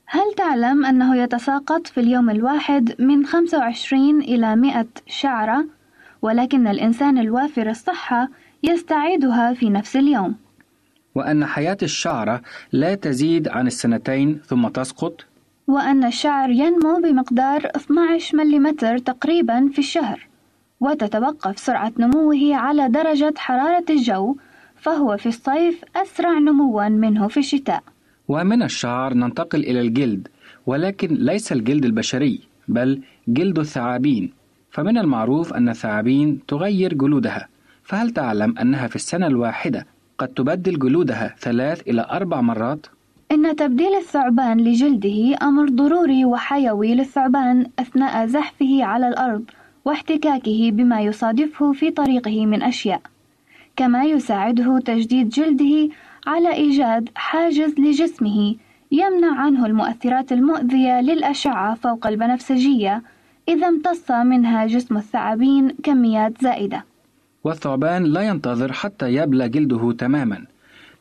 هل 0.08 0.34
تعلم 0.38 0.86
أنه 0.86 1.16
يتساقط 1.18 1.88
في 1.88 2.00
اليوم 2.00 2.30
الواحد 2.30 2.96
من 3.02 3.26
25 3.26 4.22
إلى 4.22 4.56
100 4.56 4.86
شعرة؟ 5.08 5.66
ولكن 6.22 6.68
الإنسان 6.68 7.18
الوافر 7.18 7.70
الصحة 7.70 8.30
يستعيدها 8.64 9.54
في 9.54 9.70
نفس 9.70 9.96
اليوم. 9.96 10.36
وأن 11.16 11.46
حياة 11.46 11.78
الشعرة 11.84 12.42
لا 12.72 12.96
تزيد 12.96 13.48
عن 13.48 13.68
السنتين 13.68 14.42
ثم 14.48 14.68
تسقط؟ 14.68 15.26
وأن 15.68 16.04
الشعر 16.04 16.50
ينمو 16.50 17.00
بمقدار 17.04 17.72
12 17.76 18.38
ملم 18.38 18.72
تقريبا 19.06 19.70
في 19.74 19.80
الشهر 19.80 20.28
وتتوقف 20.80 21.60
سرعة 21.60 21.92
نموه 22.00 22.56
على 22.56 22.90
درجة 22.90 23.34
حرارة 23.38 23.86
الجو 23.90 24.36
فهو 24.76 25.18
في 25.18 25.30
الصيف 25.30 25.84
أسرع 25.96 26.32
نموا 26.40 26.88
منه 26.88 27.28
في 27.28 27.38
الشتاء. 27.40 27.84
ومن 28.28 28.64
الشعر 28.64 29.14
ننتقل 29.14 29.60
إلى 29.60 29.82
الجلد 29.82 30.28
ولكن 30.66 31.08
ليس 31.16 31.52
الجلد 31.52 31.86
البشري 31.86 32.40
بل 32.68 33.02
جلد 33.28 33.60
الثعابين 33.60 34.32
فمن 34.72 34.98
المعروف 34.98 35.54
أن 35.54 35.70
الثعابين 35.70 36.40
تغير 36.48 36.94
جلودها 36.94 37.48
فهل 37.84 38.10
تعلم 38.10 38.58
أنها 38.58 38.88
في 38.88 38.96
السنة 38.96 39.28
الواحدة 39.28 39.86
قد 40.18 40.28
تبدل 40.28 40.80
جلودها 40.80 41.36
ثلاث 41.40 41.82
إلى 41.88 42.08
أربع 42.12 42.42
مرات؟ 42.42 42.88
إن 43.32 43.56
تبديل 43.56 43.94
الثعبان 43.96 44.58
لجلده 44.58 45.38
أمر 45.42 45.70
ضروري 45.70 46.26
وحيوي 46.26 46.96
للثعبان 46.96 47.68
أثناء 47.80 48.28
زحفه 48.28 48.84
على 48.84 49.08
الأرض 49.08 49.44
واحتكاكه 49.86 50.72
بما 50.72 51.02
يصادفه 51.02 51.72
في 51.74 51.92
طريقه 51.92 52.46
من 52.46 52.64
أشياء، 52.64 53.02
كما 53.76 54.04
يساعده 54.04 54.80
تجديد 54.80 55.30
جلده 55.30 55.90
على 56.26 56.54
إيجاد 56.54 57.10
حاجز 57.16 57.80
لجسمه 57.80 58.56
يمنع 58.92 59.40
عنه 59.40 59.66
المؤثرات 59.66 60.32
المؤذية 60.32 61.02
للأشعة 61.02 61.76
فوق 61.76 62.08
البنفسجية 62.08 63.04
إذا 63.48 63.68
امتص 63.68 64.12
منها 64.12 64.66
جسم 64.66 64.98
الثعابين 64.98 65.70
كميات 65.84 66.42
زائدة. 66.42 66.86
والثعبان 67.44 68.04
لا 68.04 68.22
ينتظر 68.22 68.74
حتى 68.74 69.14
يبلى 69.14 69.50
جلده 69.50 69.92
تماما 69.92 70.46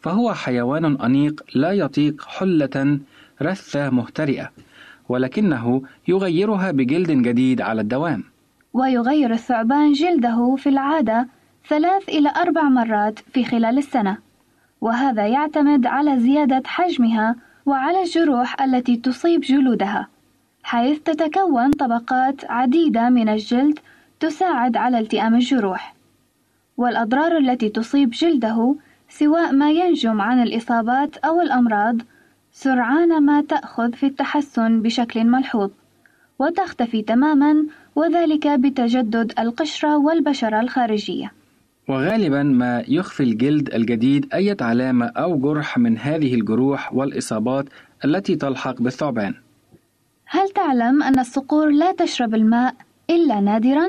فهو 0.00 0.34
حيوان 0.34 0.84
أنيق 0.84 1.44
لا 1.54 1.72
يطيق 1.72 2.22
حلة 2.28 2.98
رثة 3.42 3.90
مهترئة 3.90 4.50
ولكنه 5.08 5.82
يغيرها 6.08 6.70
بجلد 6.70 7.10
جديد 7.10 7.60
على 7.60 7.80
الدوام 7.80 8.24
ويغير 8.74 9.32
الثعبان 9.32 9.92
جلده 9.92 10.56
في 10.58 10.68
العادة 10.68 11.28
ثلاث 11.68 12.08
إلى 12.08 12.32
أربع 12.36 12.62
مرات 12.62 13.18
في 13.18 13.44
خلال 13.44 13.78
السنة 13.78 14.18
وهذا 14.84 15.26
يعتمد 15.26 15.86
على 15.86 16.20
زيادة 16.20 16.62
حجمها 16.66 17.36
وعلى 17.66 18.02
الجروح 18.02 18.62
التي 18.62 18.96
تصيب 18.96 19.40
جلودها 19.40 20.08
حيث 20.62 20.98
تتكون 20.98 21.70
طبقات 21.70 22.50
عديدة 22.50 23.08
من 23.08 23.28
الجلد 23.28 23.78
تساعد 24.20 24.76
على 24.76 24.98
التئام 24.98 25.34
الجروح. 25.34 25.94
والأضرار 26.76 27.38
التي 27.38 27.68
تصيب 27.68 28.10
جلده 28.10 28.74
سواء 29.08 29.52
ما 29.52 29.70
ينجم 29.70 30.20
عن 30.20 30.42
الإصابات 30.42 31.16
أو 31.16 31.40
الأمراض 31.40 31.96
سرعان 32.52 33.22
ما 33.22 33.40
تأخذ 33.40 33.92
في 33.92 34.06
التحسن 34.06 34.82
بشكل 34.82 35.24
ملحوظ 35.24 35.70
وتختفي 36.38 37.02
تماما 37.02 37.66
وذلك 37.96 38.48
بتجدد 38.48 39.32
القشرة 39.38 39.96
والبشرة 39.96 40.60
الخارجية. 40.60 41.32
وغالبا 41.88 42.42
ما 42.42 42.84
يخفي 42.88 43.22
الجلد 43.22 43.74
الجديد 43.74 44.34
أي 44.34 44.56
علامة 44.60 45.06
أو 45.06 45.38
جرح 45.38 45.78
من 45.78 45.98
هذه 45.98 46.34
الجروح 46.34 46.94
والإصابات 46.94 47.66
التي 48.04 48.36
تلحق 48.36 48.82
بالثعبان 48.82 49.34
هل 50.26 50.48
تعلم 50.48 51.02
أن 51.02 51.18
الصقور 51.18 51.70
لا 51.70 51.92
تشرب 51.92 52.34
الماء 52.34 52.74
إلا 53.10 53.40
نادرا؟ 53.40 53.86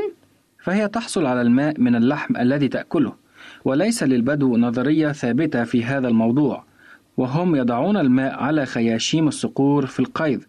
فهي 0.64 0.88
تحصل 0.88 1.26
على 1.26 1.42
الماء 1.42 1.82
من 1.82 1.96
اللحم 1.96 2.38
الذي 2.38 2.68
تأكله 2.68 3.14
وليس 3.66 4.04
للبدو 4.04 4.58
نظرية 4.58 5.12
ثابتة 5.12 5.64
في 5.64 5.84
هذا 5.84 6.08
الموضوع 6.08 6.64
وهم 7.18 7.56
يضعون 7.56 7.98
الماء 7.98 8.34
على 8.36 8.66
خياشيم 8.66 9.28
الصقور 9.28 9.86
في 9.86 10.00
القيظ 10.00 10.42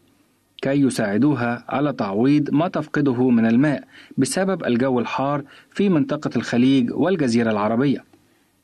كي 0.62 0.80
يساعدوها 0.80 1.64
على 1.68 1.92
تعويض 1.92 2.50
ما 2.54 2.68
تفقده 2.68 3.28
من 3.30 3.46
الماء 3.46 3.84
بسبب 4.18 4.64
الجو 4.64 5.00
الحار 5.00 5.42
في 5.70 5.88
منطقة 5.88 6.30
الخليج 6.36 6.92
والجزيرة 6.92 7.50
العربية. 7.50 8.04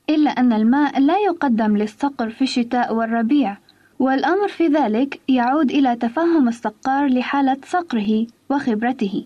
إلا 0.09 0.29
أن 0.29 0.53
الماء 0.53 0.99
لا 0.99 1.17
يقدم 1.17 1.77
للصقر 1.77 2.29
في 2.29 2.41
الشتاء 2.41 2.95
والربيع، 2.95 3.57
والأمر 3.99 4.47
في 4.47 4.67
ذلك 4.67 5.19
يعود 5.27 5.71
إلى 5.71 5.95
تفهم 5.95 6.47
الصقار 6.47 7.07
لحالة 7.07 7.57
صقره 7.65 8.27
وخبرته. 8.49 9.25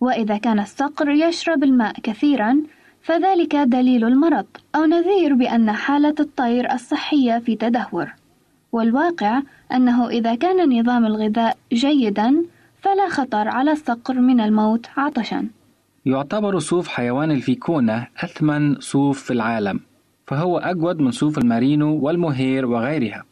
وإذا 0.00 0.36
كان 0.36 0.60
الصقر 0.60 1.10
يشرب 1.10 1.64
الماء 1.64 1.94
كثيرا 2.02 2.56
فذلك 3.02 3.56
دليل 3.56 4.04
المرض 4.04 4.46
أو 4.74 4.84
نذير 4.84 5.34
بأن 5.34 5.72
حالة 5.72 6.14
الطير 6.20 6.72
الصحية 6.72 7.38
في 7.38 7.56
تدهور 7.56 8.14
والواقع 8.72 9.42
أنه 9.72 10.08
إذا 10.08 10.34
كان 10.34 10.80
نظام 10.80 11.06
الغذاء 11.06 11.56
جيدا 11.72 12.44
فلا 12.80 13.08
خطر 13.08 13.48
على 13.48 13.72
الصقر 13.72 14.14
من 14.14 14.40
الموت 14.40 14.86
عطشا. 14.96 15.48
يعتبر 16.06 16.58
صوف 16.58 16.88
حيوان 16.88 17.30
الفيكونة 17.30 18.06
أثمن 18.24 18.80
صوف 18.80 19.22
في 19.22 19.30
العالم 19.32 19.80
فهو 20.26 20.58
أجود 20.58 21.00
من 21.00 21.10
صوف 21.10 21.38
المارينو 21.38 21.98
والمهير 21.98 22.66
وغيرها. 22.66 23.24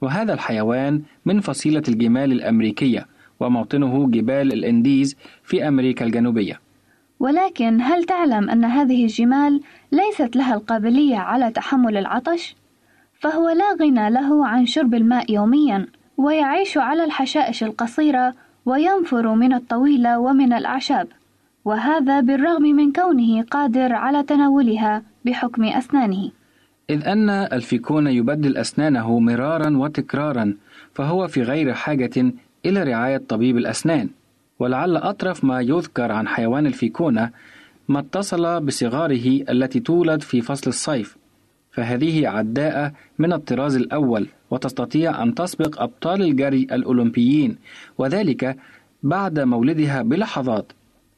وهذا 0.00 0.34
الحيوان 0.34 1.02
من 1.24 1.40
فصيلة 1.40 1.82
الجمال 1.88 2.32
الأمريكية 2.32 3.06
وموطنه 3.40 4.10
جبال 4.10 4.52
الإنديز 4.52 5.16
في 5.42 5.68
أمريكا 5.68 6.04
الجنوبية. 6.04 6.60
ولكن 7.20 7.80
هل 7.80 8.04
تعلم 8.04 8.50
أن 8.50 8.64
هذه 8.64 9.04
الجمال 9.04 9.60
ليست 9.92 10.36
لها 10.36 10.54
القابلية 10.54 11.16
على 11.16 11.50
تحمل 11.50 11.96
العطش؟ 11.96 12.56
فهو 13.24 13.48
لا 13.50 13.72
غنى 13.80 14.10
له 14.10 14.46
عن 14.46 14.66
شرب 14.66 14.94
الماء 14.94 15.32
يوميا 15.32 15.86
ويعيش 16.16 16.78
على 16.78 17.04
الحشائش 17.04 17.64
القصيرة 17.64 18.34
وينفر 18.66 19.34
من 19.34 19.52
الطويلة 19.52 20.18
ومن 20.18 20.52
الأعشاب. 20.52 21.08
وهذا 21.64 22.20
بالرغم 22.20 22.62
من 22.62 22.92
كونه 22.92 23.42
قادر 23.42 23.92
على 23.92 24.22
تناولها 24.22 25.02
بحكم 25.24 25.64
أسنانه. 25.64 26.30
إذ 26.90 27.08
أن 27.08 27.30
الفيكون 27.30 28.06
يبدل 28.06 28.56
أسنانه 28.56 29.18
مرارا 29.18 29.76
وتكرارا 29.76 30.54
فهو 30.94 31.28
في 31.28 31.42
غير 31.42 31.72
حاجة 31.72 32.32
إلى 32.66 32.82
رعاية 32.82 33.22
طبيب 33.28 33.56
الأسنان. 33.56 34.08
ولعل 34.58 34.96
أطرف 34.96 35.44
ما 35.44 35.60
يذكر 35.60 36.12
عن 36.12 36.28
حيوان 36.28 36.66
الفيكونة 36.66 37.30
ما 37.88 37.98
اتصل 38.00 38.60
بصغاره 38.60 39.44
التي 39.50 39.80
تولد 39.80 40.22
في 40.22 40.40
فصل 40.40 40.70
الصيف. 40.70 41.23
فهذه 41.74 42.28
عداءة 42.28 42.92
من 43.18 43.32
الطراز 43.32 43.76
الأول 43.76 44.28
وتستطيع 44.50 45.22
أن 45.22 45.34
تسبق 45.34 45.82
أبطال 45.82 46.22
الجري 46.22 46.62
الأولمبيين 46.62 47.56
وذلك 47.98 48.56
بعد 49.02 49.40
مولدها 49.40 50.02
بلحظات 50.02 50.72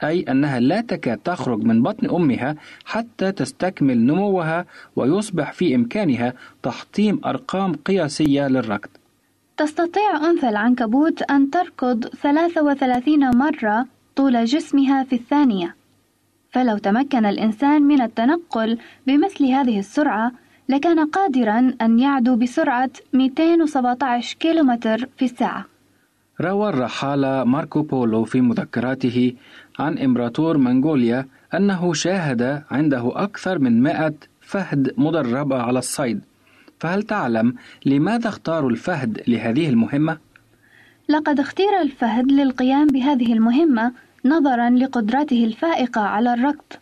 أي 0.04 0.22
أنها 0.22 0.61
لا 0.61 0.80
تكاد 0.80 1.18
تخرج 1.18 1.62
من 1.62 1.82
بطن 1.82 2.11
أمها 2.11 2.57
حتى 2.84 3.32
تستكمل 3.32 3.98
نموها 3.98 4.66
ويصبح 4.96 5.52
في 5.52 5.74
إمكانها 5.74 6.32
تحطيم 6.62 7.20
أرقام 7.24 7.74
قياسية 7.74 8.48
للركض. 8.48 8.88
تستطيع 9.57 10.16
أنثى 10.30 10.48
العنكبوت 10.48 11.22
أن 11.22 11.50
تركض 11.50 12.04
33 12.07 13.36
مرة 13.36 13.86
طول 14.16 14.44
جسمها 14.44 15.04
في 15.04 15.12
الثانية. 15.12 15.74
فلو 16.50 16.78
تمكن 16.78 17.26
الإنسان 17.26 17.82
من 17.82 18.02
التنقل 18.02 18.78
بمثل 19.07 19.44
هذه 19.44 19.78
السرعة 19.78 20.32
لكان 20.68 21.06
قادرا 21.06 21.74
أن 21.82 21.98
يعدو 21.98 22.36
بسرعة 22.36 22.90
217 23.12 24.36
كيلومتر 24.40 25.08
في 25.16 25.24
الساعة. 25.24 25.64
روى 26.40 26.68
الرحالة 26.68 27.44
ماركو 27.44 27.82
بولو 27.82 28.24
في 28.24 28.40
مذكراته 28.40 29.32
عن 29.78 29.98
إمبراطور 29.98 30.58
منغوليا 30.58 31.26
أنه 31.54 31.92
شاهد 31.94 32.62
عنده 32.70 33.12
أكثر 33.14 33.58
من 33.58 33.82
مائة 33.82 34.14
فهد 34.40 34.94
مدربة 34.98 35.62
على 35.62 35.78
الصيد 35.78 36.20
فهل 36.80 37.02
تعلم 37.02 37.54
لماذا 37.86 38.28
اختاروا 38.28 38.70
الفهد 38.70 39.22
لهذه 39.28 39.68
المهمة؟ 39.68 40.18
لقد 41.08 41.40
اختير 41.40 41.80
الفهد 41.80 42.32
للقيام 42.32 42.86
بهذه 42.86 43.32
المهمة 43.32 43.92
نظرا 44.24 44.70
لقدرته 44.70 45.44
الفائقة 45.44 46.00
على 46.00 46.34
الركض 46.34 46.72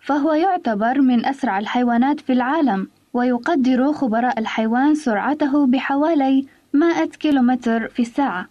فهو 0.00 0.32
يعتبر 0.32 1.00
من 1.00 1.26
أسرع 1.26 1.58
الحيوانات 1.58 2.20
في 2.20 2.32
العالم 2.32 2.88
ويقدر 3.14 3.92
خبراء 3.92 4.38
الحيوان 4.38 4.94
سرعته 4.94 5.66
بحوالي 5.66 6.46
100 6.72 7.04
كيلومتر 7.04 7.88
في 7.88 8.02
الساعة 8.02 8.48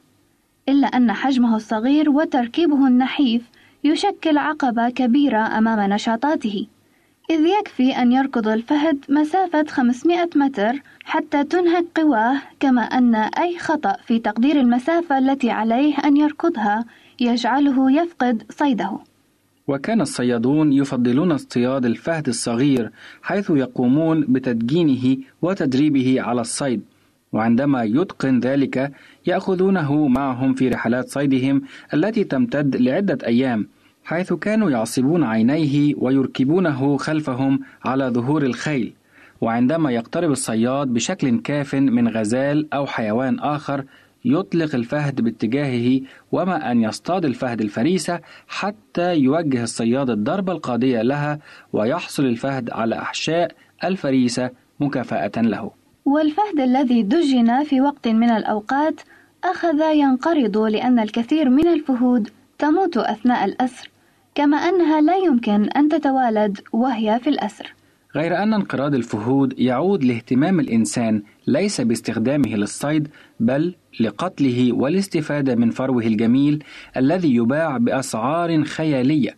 إلا 0.70 0.88
أن 0.88 1.12
حجمه 1.12 1.55
الصغير 1.55 2.09
وتركيبه 2.09 2.88
النحيف 2.88 3.41
يشكل 3.84 4.38
عقبة 4.38 4.89
كبيرة 4.89 5.57
أمام 5.57 5.93
نشاطاته 5.93 6.68
إذ 7.30 7.45
يكفي 7.45 7.91
أن 7.91 8.12
يركض 8.12 8.47
الفهد 8.47 9.05
مسافة 9.09 9.66
500 9.70 10.30
متر 10.36 10.82
حتى 11.03 11.43
تنهك 11.43 11.86
قواه 11.95 12.41
كما 12.59 12.82
أن 12.82 13.16
أي 13.16 13.59
خطأ 13.59 13.95
في 14.05 14.20
تقدير 14.20 14.59
المسافة 14.59 15.18
التي 15.18 15.51
عليه 15.51 15.97
أن 15.97 16.18
يركضها 16.18 16.86
يجعله 17.20 17.91
يفقد 17.91 18.43
صيده. 18.49 18.99
وكان 19.72 20.01
الصيادون 20.01 20.74
يفضلون 20.74 21.32
اصطياد 21.32 21.86
الفهد 21.86 22.28
الصغير 22.28 22.91
حيث 23.22 23.49
يقومون 23.49 24.26
بتدجينه 24.30 25.17
وتدريبه 25.41 26.22
على 26.22 26.41
الصيد. 26.41 26.82
وعندما 27.34 27.84
يتقن 27.84 28.39
ذلك 28.39 28.91
يأخذونه 29.28 30.07
معهم 30.07 30.53
في 30.53 30.69
رحلات 30.69 31.09
صيدهم 31.09 31.61
التي 31.93 32.24
تمتد 32.24 32.76
لعدة 32.76 33.17
أيام 33.28 33.67
حيث 34.03 34.34
كانوا 34.34 34.69
يعصبون 34.72 35.24
عينيه 35.24 35.95
ويركبونه 35.97 36.97
خلفهم 36.97 37.59
على 37.86 38.05
ظهور 38.09 38.43
الخيل. 38.43 38.93
وعندما 39.41 39.91
يقترب 39.91 40.32
الصياد 40.32 40.88
بشكل 40.88 41.39
كاف 41.39 41.76
من 41.76 42.07
غزال 42.07 42.74
أو 42.74 42.86
حيوان 42.86 43.39
آخر 43.39 43.84
يطلق 44.26 44.76
الفهد 44.76 45.22
باتجاهه 45.22 46.01
وما 46.32 46.72
أن 46.72 46.82
يصطاد 46.82 47.26
الفهد 47.26 47.61
الفريسة 47.61 48.19
حتى 48.47 49.15
يوجه 49.15 49.63
الصياد 49.63 50.09
الضربة 50.09 50.53
القاضية 50.53 51.01
لها 51.01 51.39
ويحصل 51.74 52.26
الفهد 52.26 52.69
على 52.69 52.95
أحشاء 52.95 53.51
الفريسة 53.84 54.49
مكافأة 54.80 55.32
له. 55.38 55.72
والفهد 56.05 56.59
الذي 56.59 57.03
دجن 57.03 57.63
في 57.63 57.82
وقت 57.82 58.07
من 58.07 58.30
الأوقات 58.30 59.01
أخذ 59.43 59.82
ينقرض 59.93 60.57
لأن 60.57 60.99
الكثير 60.99 61.49
من 61.49 61.67
الفهود 61.67 62.30
تموت 62.59 62.97
أثناء 62.97 63.45
الأسر 63.45 63.89
كما 64.36 64.57
أنها 64.57 65.01
لا 65.01 65.15
يمكن 65.15 65.69
أن 65.69 65.89
تتوالد 65.89 66.59
وهي 66.74 67.19
في 67.24 67.30
الأسر. 67.30 67.74
غير 68.16 68.43
أن 68.43 68.53
انقراض 68.53 68.95
الفهود 68.95 69.59
يعود 69.59 70.03
لاهتمام 70.03 70.59
الإنسان 70.59 71.24
ليس 71.47 71.82
باستخدامه 71.82 72.55
للصيد 72.55 73.07
بل 73.39 73.76
لقتله 73.99 74.74
والاستفادة 74.74 75.55
من 75.55 75.70
فروه 75.70 76.03
الجميل 76.03 76.64
الذي 76.97 77.36
يباع 77.36 77.78
بأسعار 77.78 78.64
خيالية. 78.64 79.38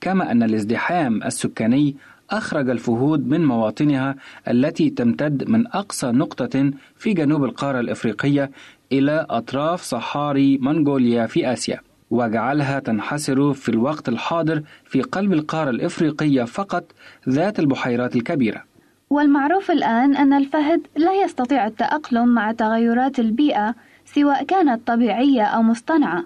كما 0.00 0.30
أن 0.30 0.42
الازدحام 0.42 1.22
السكاني 1.22 1.96
أخرج 2.30 2.70
الفهود 2.70 3.26
من 3.26 3.44
مواطنها 3.44 4.16
التي 4.48 4.90
تمتد 4.90 5.48
من 5.48 5.66
أقصى 5.66 6.06
نقطة 6.06 6.70
في 6.96 7.12
جنوب 7.14 7.44
القارة 7.44 7.80
الإفريقية 7.80 8.50
إلى 8.92 9.26
أطراف 9.30 9.82
صحاري 9.82 10.58
منغوليا 10.58 11.26
في 11.26 11.52
آسيا. 11.52 11.80
وجعلها 12.12 12.78
تنحسر 12.78 13.52
في 13.52 13.68
الوقت 13.68 14.08
الحاضر 14.08 14.62
في 14.84 15.02
قلب 15.02 15.32
القارة 15.32 15.70
الإفريقية 15.70 16.44
فقط 16.44 16.84
ذات 17.28 17.58
البحيرات 17.58 18.16
الكبيرة 18.16 18.62
والمعروف 19.10 19.70
الآن 19.70 20.16
أن 20.16 20.32
الفهد 20.32 20.80
لا 20.96 21.12
يستطيع 21.24 21.66
التأقلم 21.66 22.28
مع 22.28 22.52
تغيرات 22.52 23.18
البيئة 23.18 23.74
سواء 24.04 24.44
كانت 24.44 24.86
طبيعية 24.86 25.42
أو 25.42 25.62
مصطنعة 25.62 26.24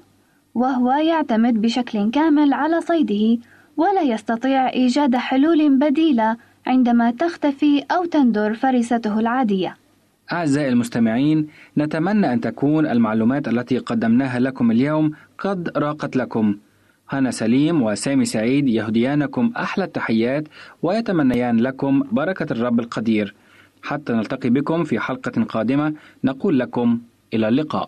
وهو 0.55 0.91
يعتمد 0.93 1.62
بشكل 1.62 2.11
كامل 2.11 2.53
على 2.53 2.80
صيده 2.80 3.43
ولا 3.76 4.03
يستطيع 4.03 4.68
إيجاد 4.68 5.16
حلول 5.16 5.78
بديلة 5.78 6.37
عندما 6.66 7.11
تختفي 7.11 7.84
أو 7.91 8.05
تندر 8.05 8.55
فريسته 8.55 9.20
العادية. 9.20 9.76
أعزائي 10.33 10.68
المستمعين، 10.68 11.47
نتمنى 11.79 12.33
أن 12.33 12.41
تكون 12.41 12.87
المعلومات 12.87 13.49
التي 13.49 13.79
قدمناها 13.79 14.39
لكم 14.41 14.70
اليوم 14.70 15.12
قد 15.39 15.70
راقت 15.77 16.16
لكم. 16.16 16.57
هنا 17.11 17.31
سليم 17.31 17.83
وسامي 17.83 18.24
سعيد 18.24 18.68
يهديانكم 18.68 19.53
أحلى 19.57 19.85
التحيات 19.85 20.49
ويتمنيان 20.83 21.57
لكم 21.57 22.03
بركة 22.12 22.53
الرب 22.53 22.81
القدير. 22.81 23.35
حتى 23.83 24.12
نلتقي 24.12 24.51
بكم 24.51 24.85
في 24.85 24.99
حلقة 25.01 25.45
قادمة 25.45 25.95
نقول 26.24 26.59
لكم 26.59 27.01
إلى 27.35 27.49
اللقاء. 27.49 27.87